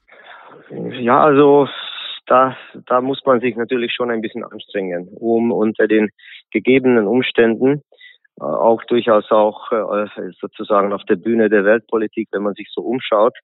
Ja, 1.00 1.24
also 1.24 1.68
da, 2.28 2.56
da 2.86 3.02
muss 3.02 3.22
man 3.26 3.42
sich 3.42 3.56
natürlich 3.56 3.92
schon 3.94 4.12
ein 4.12 4.22
bisschen 4.22 4.44
anstrengen, 4.44 5.10
um 5.10 5.52
unter 5.52 5.88
den 5.88 6.10
gegebenen 6.52 7.06
Umständen 7.06 7.82
auch 8.40 8.84
durchaus 8.86 9.30
auch 9.32 9.72
äh, 9.72 10.32
sozusagen 10.40 10.94
auf 10.94 11.04
der 11.04 11.16
Bühne 11.16 11.50
der 11.50 11.66
Weltpolitik, 11.66 12.30
wenn 12.32 12.44
man 12.44 12.54
sich 12.54 12.70
so 12.74 12.82
umschaut, 12.82 13.38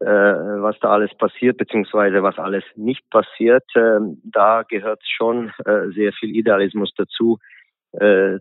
äh, 0.00 0.06
was 0.06 0.78
da 0.80 0.90
alles 0.90 1.14
passiert, 1.16 1.56
beziehungsweise 1.56 2.22
was 2.22 2.38
alles 2.38 2.64
nicht 2.76 3.08
passiert, 3.10 3.64
ähm, 3.74 4.20
da 4.24 4.62
gehört 4.62 5.00
schon 5.04 5.52
sehr 5.94 6.12
viel 6.12 6.36
Idealismus 6.36 6.92
dazu, 6.96 7.38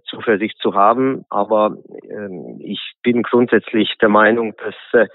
Zuversicht 0.08 0.60
zu 0.60 0.76
haben. 0.76 1.26
Aber 1.32 1.76
ähm, 2.04 2.60
ich 2.64 2.94
bin 3.02 3.24
grundsätzlich 3.24 3.96
der 4.00 4.10
Meinung, 4.10 4.54
dass 4.58 5.10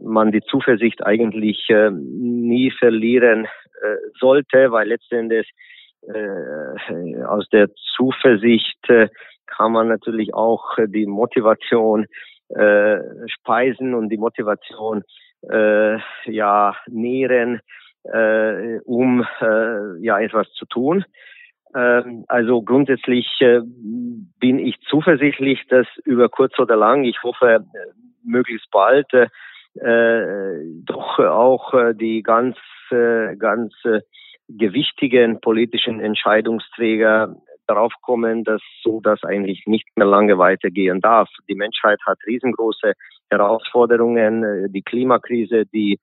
man 0.00 0.30
die 0.30 0.42
Zuversicht 0.42 1.04
eigentlich 1.04 1.68
nie 1.90 2.70
verlieren 2.70 3.48
sollte, 4.20 4.70
weil 4.70 4.86
letztendlich 4.86 5.50
aus 7.26 7.48
der 7.50 7.70
Zuversicht 7.96 8.78
kann 9.46 9.72
man 9.72 9.88
natürlich 9.88 10.34
auch 10.34 10.78
äh, 10.78 10.88
die 10.88 11.06
Motivation 11.06 12.06
äh, 12.48 12.98
speisen 13.26 13.94
und 13.94 14.08
die 14.08 14.16
Motivation 14.16 15.02
äh, 15.50 15.98
ja 16.26 16.76
nähren, 16.88 17.60
äh, 18.04 18.78
um 18.84 19.26
äh, 19.40 19.98
ja 20.00 20.18
etwas 20.20 20.50
zu 20.52 20.66
tun. 20.66 21.04
Ähm, 21.74 22.24
also 22.28 22.62
grundsätzlich 22.62 23.26
äh, 23.40 23.60
bin 24.38 24.58
ich 24.58 24.78
zuversichtlich, 24.88 25.66
dass 25.68 25.86
über 26.04 26.28
kurz 26.28 26.58
oder 26.58 26.76
lang, 26.76 27.04
ich 27.04 27.22
hoffe 27.22 27.54
äh, 27.54 27.60
möglichst 28.24 28.70
bald, 28.70 29.12
äh, 29.12 29.28
doch 30.84 31.18
auch 31.18 31.74
äh, 31.74 31.94
die 31.94 32.22
ganz 32.22 32.56
äh, 32.90 33.36
ganz 33.36 33.74
äh, 33.84 34.00
gewichtigen 34.48 35.40
politischen 35.40 36.00
Entscheidungsträger 36.00 37.34
darauf 37.66 37.92
kommen, 38.02 38.44
dass 38.44 38.60
so 38.82 39.00
das 39.00 39.22
eigentlich 39.24 39.64
nicht 39.66 39.88
mehr 39.96 40.06
lange 40.06 40.38
weitergehen 40.38 41.00
darf. 41.00 41.28
Die 41.48 41.54
Menschheit 41.54 41.98
hat 42.06 42.18
riesengroße 42.26 42.92
Herausforderungen, 43.30 44.44
äh, 44.44 44.68
die 44.68 44.82
Klimakrise, 44.82 45.64
die 45.66 45.98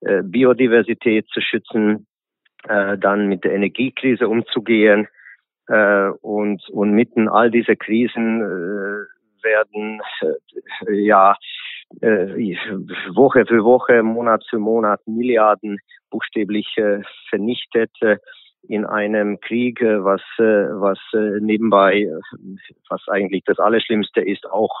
äh, 0.00 0.22
Biodiversität 0.22 1.26
zu 1.28 1.40
schützen, 1.40 2.06
äh, 2.68 2.96
dann 2.98 3.26
mit 3.26 3.44
der 3.44 3.54
Energiekrise 3.54 4.28
umzugehen 4.28 5.08
und 6.22 6.68
und 6.70 6.90
mitten 6.90 7.28
all 7.28 7.48
diese 7.48 7.76
Krisen 7.76 8.40
werden 8.40 10.00
ja 10.90 11.36
Woche 11.90 13.44
für 13.46 13.64
Woche, 13.64 14.02
Monat 14.02 14.44
für 14.48 14.58
Monat 14.58 15.00
Milliarden 15.06 15.78
buchstäblich 16.10 16.76
vernichtet 17.28 17.90
in 18.68 18.84
einem 18.84 19.40
Krieg, 19.40 19.80
äh, 19.80 20.04
was, 20.04 20.20
äh, 20.38 20.68
was 20.80 20.98
äh, 21.14 21.40
nebenbei, 21.40 22.08
was 22.88 23.02
eigentlich 23.08 23.42
das 23.44 23.58
Allerschlimmste 23.58 24.20
ist, 24.20 24.46
auch 24.50 24.80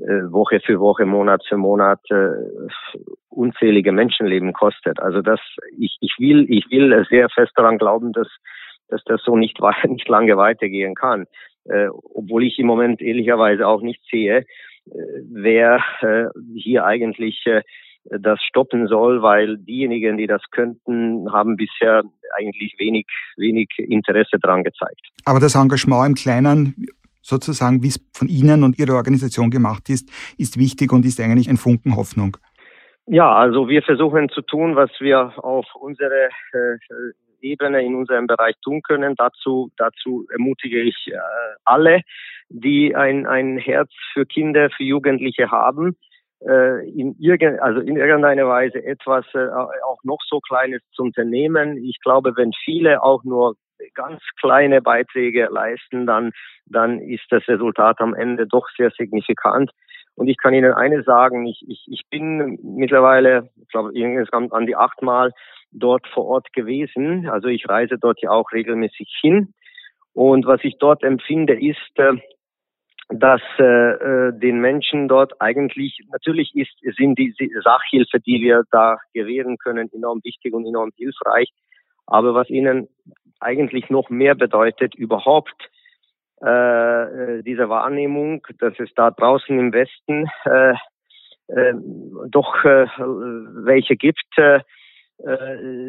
Woche 0.00 0.60
für 0.60 0.78
Woche, 0.78 1.06
Monat 1.06 1.42
für 1.48 1.56
Monat 1.56 2.00
unzählige 3.30 3.90
Menschenleben 3.90 4.52
kostet. 4.52 5.00
Also 5.00 5.22
das, 5.22 5.40
ich, 5.76 5.96
ich 6.00 6.14
will, 6.20 6.46
ich 6.48 6.70
will 6.70 7.04
sehr 7.10 7.28
fest 7.30 7.50
daran 7.56 7.78
glauben, 7.78 8.12
dass, 8.12 8.28
dass 8.88 9.02
das 9.06 9.20
so 9.24 9.36
nicht, 9.36 9.58
nicht 9.88 10.08
lange 10.08 10.36
weitergehen 10.36 10.94
kann. 10.94 11.26
äh, 11.64 11.88
obwohl 12.14 12.44
ich 12.44 12.60
im 12.60 12.68
Moment 12.68 13.02
ehrlicherweise 13.02 13.66
auch 13.66 13.82
nicht 13.82 14.00
sehe, 14.08 14.38
äh, 14.38 14.44
wer 15.30 15.82
äh, 16.00 16.26
hier 16.54 16.84
eigentlich 16.84 17.44
äh, 17.46 17.62
das 18.10 18.40
stoppen 18.42 18.86
soll, 18.86 19.22
weil 19.22 19.58
diejenigen, 19.58 20.16
die 20.16 20.26
das 20.26 20.42
könnten, 20.50 21.30
haben 21.32 21.56
bisher 21.56 22.02
eigentlich 22.36 22.74
wenig, 22.78 23.06
wenig 23.36 23.68
Interesse 23.78 24.38
daran 24.40 24.64
gezeigt. 24.64 25.08
Aber 25.24 25.40
das 25.40 25.54
Engagement 25.54 26.06
im 26.06 26.14
Kleinen, 26.14 26.86
sozusagen, 27.22 27.82
wie 27.82 27.88
es 27.88 28.00
von 28.14 28.28
Ihnen 28.28 28.62
und 28.64 28.78
Ihrer 28.78 28.94
Organisation 28.94 29.50
gemacht 29.50 29.88
ist, 29.90 30.10
ist 30.38 30.58
wichtig 30.58 30.92
und 30.92 31.04
ist 31.04 31.20
eigentlich 31.20 31.48
ein 31.48 31.56
Funken 31.56 31.96
Hoffnung. 31.96 32.36
Ja, 33.06 33.34
also 33.34 33.68
wir 33.68 33.82
versuchen 33.82 34.28
zu 34.28 34.42
tun, 34.42 34.76
was 34.76 34.90
wir 35.00 35.32
auf 35.42 35.66
unsere 35.74 36.28
äh, 36.52 36.78
Ebene 37.40 37.82
in 37.82 37.94
unserem 37.94 38.26
Bereich 38.26 38.56
tun 38.62 38.82
können. 38.82 39.14
Dazu, 39.16 39.70
dazu 39.76 40.26
ermutige 40.30 40.80
ich 40.80 40.96
äh, 41.08 41.18
alle, 41.64 42.00
die 42.48 42.94
ein, 42.94 43.26
ein 43.26 43.58
Herz 43.58 43.90
für 44.12 44.26
Kinder, 44.26 44.70
für 44.70 44.84
Jugendliche 44.84 45.50
haben, 45.50 45.96
äh, 46.40 46.88
in, 46.88 47.16
irgend, 47.18 47.60
also 47.60 47.80
in 47.80 47.96
irgendeiner 47.96 48.46
Weise 48.46 48.84
etwas 48.84 49.24
äh, 49.34 49.48
auch 49.48 49.98
noch 50.04 50.18
so 50.26 50.40
Kleines 50.40 50.82
zu 50.92 51.02
unternehmen. 51.02 51.76
Ich 51.84 51.98
glaube, 52.00 52.32
wenn 52.36 52.52
viele 52.64 53.02
auch 53.02 53.24
nur 53.24 53.56
ganz 53.94 54.20
kleine 54.40 54.82
Beiträge 54.82 55.48
leisten, 55.50 56.06
dann, 56.06 56.32
dann 56.66 57.00
ist 57.00 57.24
das 57.30 57.46
Resultat 57.48 58.00
am 58.00 58.14
Ende 58.14 58.46
doch 58.46 58.66
sehr 58.76 58.90
signifikant. 58.96 59.70
Und 60.18 60.26
ich 60.26 60.36
kann 60.36 60.52
Ihnen 60.52 60.72
eines 60.72 61.04
sagen, 61.04 61.46
ich, 61.46 61.64
ich, 61.68 61.86
ich 61.86 62.02
bin 62.10 62.58
mittlerweile, 62.62 63.50
ich 63.62 63.68
glaube, 63.68 63.92
insgesamt 63.94 64.52
an 64.52 64.66
die 64.66 64.74
achtmal 64.74 65.32
dort 65.70 66.08
vor 66.08 66.26
Ort 66.26 66.52
gewesen. 66.52 67.28
Also 67.28 67.46
ich 67.46 67.68
reise 67.68 67.98
dort 68.00 68.20
ja 68.20 68.30
auch 68.30 68.50
regelmäßig 68.50 69.16
hin. 69.20 69.54
Und 70.14 70.44
was 70.44 70.58
ich 70.64 70.76
dort 70.78 71.04
empfinde, 71.04 71.54
ist, 71.54 71.96
äh, 71.98 72.14
dass 73.10 73.40
äh, 73.60 73.62
äh, 73.62 74.32
den 74.36 74.60
Menschen 74.60 75.06
dort 75.06 75.40
eigentlich, 75.40 76.00
natürlich 76.10 76.52
ist, 76.56 76.74
sind 76.96 77.16
die 77.16 77.32
Sachhilfe, 77.62 78.18
die 78.18 78.40
wir 78.40 78.64
da 78.72 78.98
gewähren 79.14 79.56
können, 79.56 79.88
enorm 79.92 80.20
wichtig 80.24 80.52
und 80.52 80.66
enorm 80.66 80.90
hilfreich. 80.96 81.50
Aber 82.06 82.34
was 82.34 82.50
ihnen 82.50 82.88
eigentlich 83.38 83.88
noch 83.88 84.10
mehr 84.10 84.34
bedeutet, 84.34 84.96
überhaupt 84.96 85.70
äh, 86.44 87.02
äh, 87.38 87.42
diese 87.42 87.68
Wahrnehmung, 87.68 88.46
dass 88.60 88.78
es 88.78 88.90
da 88.94 89.10
draußen 89.10 89.58
im 89.58 89.72
Westen 89.72 90.26
äh, 90.44 90.74
äh, 91.48 91.74
doch 92.28 92.64
äh, 92.64 92.86
welche 92.96 93.96
gibt, 93.96 94.38
äh, 94.38 94.60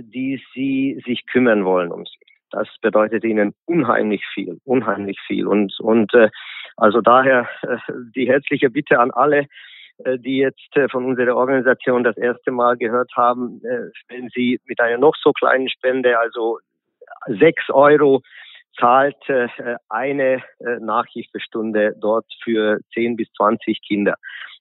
die 0.02 0.42
sie 0.54 1.02
sich 1.06 1.26
kümmern 1.28 1.66
wollen 1.66 1.92
um 1.92 2.06
sie. 2.06 2.18
Das 2.52 2.68
bedeutet 2.82 3.24
ihnen 3.24 3.54
unheimlich 3.66 4.26
viel, 4.34 4.60
unheimlich 4.64 5.20
viel. 5.28 5.46
Und, 5.46 5.80
und 5.80 6.14
äh, 6.16 6.30
also 6.78 7.02
daher 7.02 7.48
äh, 7.62 7.78
die 8.16 8.28
herzliche 8.28 8.70
Bitte 8.70 9.00
an 9.00 9.12
alle, 9.12 9.46
äh, 10.04 10.18
die 10.18 10.38
jetzt 10.38 10.76
äh, 10.76 10.90
von 10.90 11.06
unserer 11.06 11.36
Organisation 11.36 12.04
das 12.04 12.18
erste 12.18 12.52
Mal 12.52 12.78
gehört 12.78 13.12
haben, 13.16 13.62
äh, 13.64 13.92
wenn 14.08 14.30
Sie 14.30 14.60
mit 14.66 14.80
einer 14.80 14.98
noch 14.98 15.16
so 15.22 15.32
kleinen 15.32 15.70
Spende, 15.70 16.18
also 16.18 16.60
sechs 17.28 17.70
Euro 17.70 18.22
zahlt 18.80 19.18
äh, 19.28 19.48
eine 19.90 20.42
äh, 20.60 20.80
Nachhilfestunde 20.80 21.96
dort 22.00 22.26
für 22.44 22.80
10 22.94 23.16
bis 23.16 23.28
20 23.38 23.80
Kinder. 23.88 24.16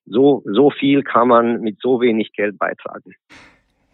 So, 0.06 0.42
so 0.46 0.70
viel 0.70 1.02
kann 1.02 1.28
man 1.28 1.60
mit 1.60 1.78
so 1.80 2.00
wenig 2.00 2.32
Geld 2.32 2.58
beitragen. 2.58 3.14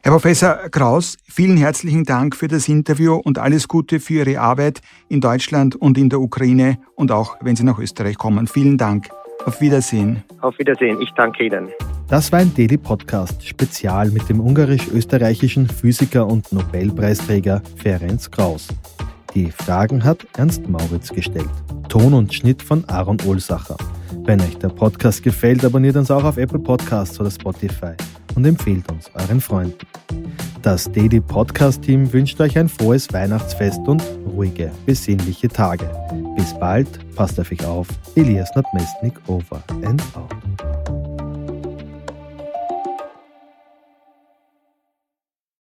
Herr 0.02 0.12
Professor 0.12 0.68
Kraus, 0.70 1.16
vielen 1.24 1.56
herzlichen 1.56 2.04
Dank 2.04 2.36
für 2.36 2.46
das 2.46 2.68
Interview 2.68 3.14
und 3.14 3.38
alles 3.38 3.68
Gute 3.68 4.00
für 4.00 4.26
Ihre 4.26 4.38
Arbeit 4.38 4.82
in 5.08 5.22
Deutschland 5.22 5.76
und 5.76 5.96
in 5.96 6.10
der 6.10 6.20
Ukraine 6.20 6.76
und 6.94 7.10
auch 7.10 7.36
wenn 7.40 7.56
Sie 7.56 7.64
nach 7.64 7.78
Österreich 7.78 8.18
kommen. 8.18 8.46
Vielen 8.46 8.76
Dank. 8.76 9.08
Auf 9.46 9.60
Wiedersehen. 9.60 10.22
Auf 10.40 10.58
Wiedersehen. 10.58 11.00
Ich 11.00 11.10
danke 11.12 11.44
Ihnen. 11.44 11.68
Das 12.08 12.30
war 12.32 12.40
ein 12.40 12.54
Daily 12.54 12.76
Podcast 12.76 13.46
Spezial 13.46 14.10
mit 14.10 14.28
dem 14.28 14.40
ungarisch-österreichischen 14.40 15.66
Physiker 15.68 16.26
und 16.26 16.52
Nobelpreisträger 16.52 17.62
Ferenc 17.76 18.30
Kraus. 18.30 18.68
Die 19.34 19.50
Fragen 19.50 20.04
hat 20.04 20.24
Ernst 20.36 20.68
Mauritz 20.68 21.10
gestellt. 21.12 21.50
Ton 21.88 22.14
und 22.14 22.32
Schnitt 22.32 22.62
von 22.62 22.88
Aaron 22.88 23.18
Ohlsacher. 23.26 23.76
Wenn 24.24 24.40
euch 24.40 24.56
der 24.58 24.68
Podcast 24.68 25.24
gefällt, 25.24 25.64
abonniert 25.64 25.96
uns 25.96 26.10
auch 26.10 26.22
auf 26.22 26.36
Apple 26.36 26.60
Podcasts 26.60 27.18
oder 27.18 27.32
Spotify 27.32 27.94
und 28.36 28.44
empfehlt 28.44 28.90
uns 28.92 29.10
euren 29.14 29.40
Freunden. 29.40 29.86
Das 30.62 30.90
Daily 30.90 31.20
Podcast 31.20 31.82
Team 31.82 32.10
wünscht 32.12 32.40
euch 32.40 32.56
ein 32.56 32.68
frohes 32.68 33.12
Weihnachtsfest 33.12 33.80
und 33.86 34.02
ruhige, 34.34 34.70
besinnliche 34.86 35.48
Tage. 35.48 35.90
Bis 36.36 36.56
bald, 36.58 36.88
passt 37.16 37.38
auf 37.40 37.50
euch 37.50 37.64
auf. 37.66 37.88
Elias 38.14 38.50
Nordmestnik 38.54 39.14
over 39.26 39.62
and 39.82 40.00
out. 40.14 41.03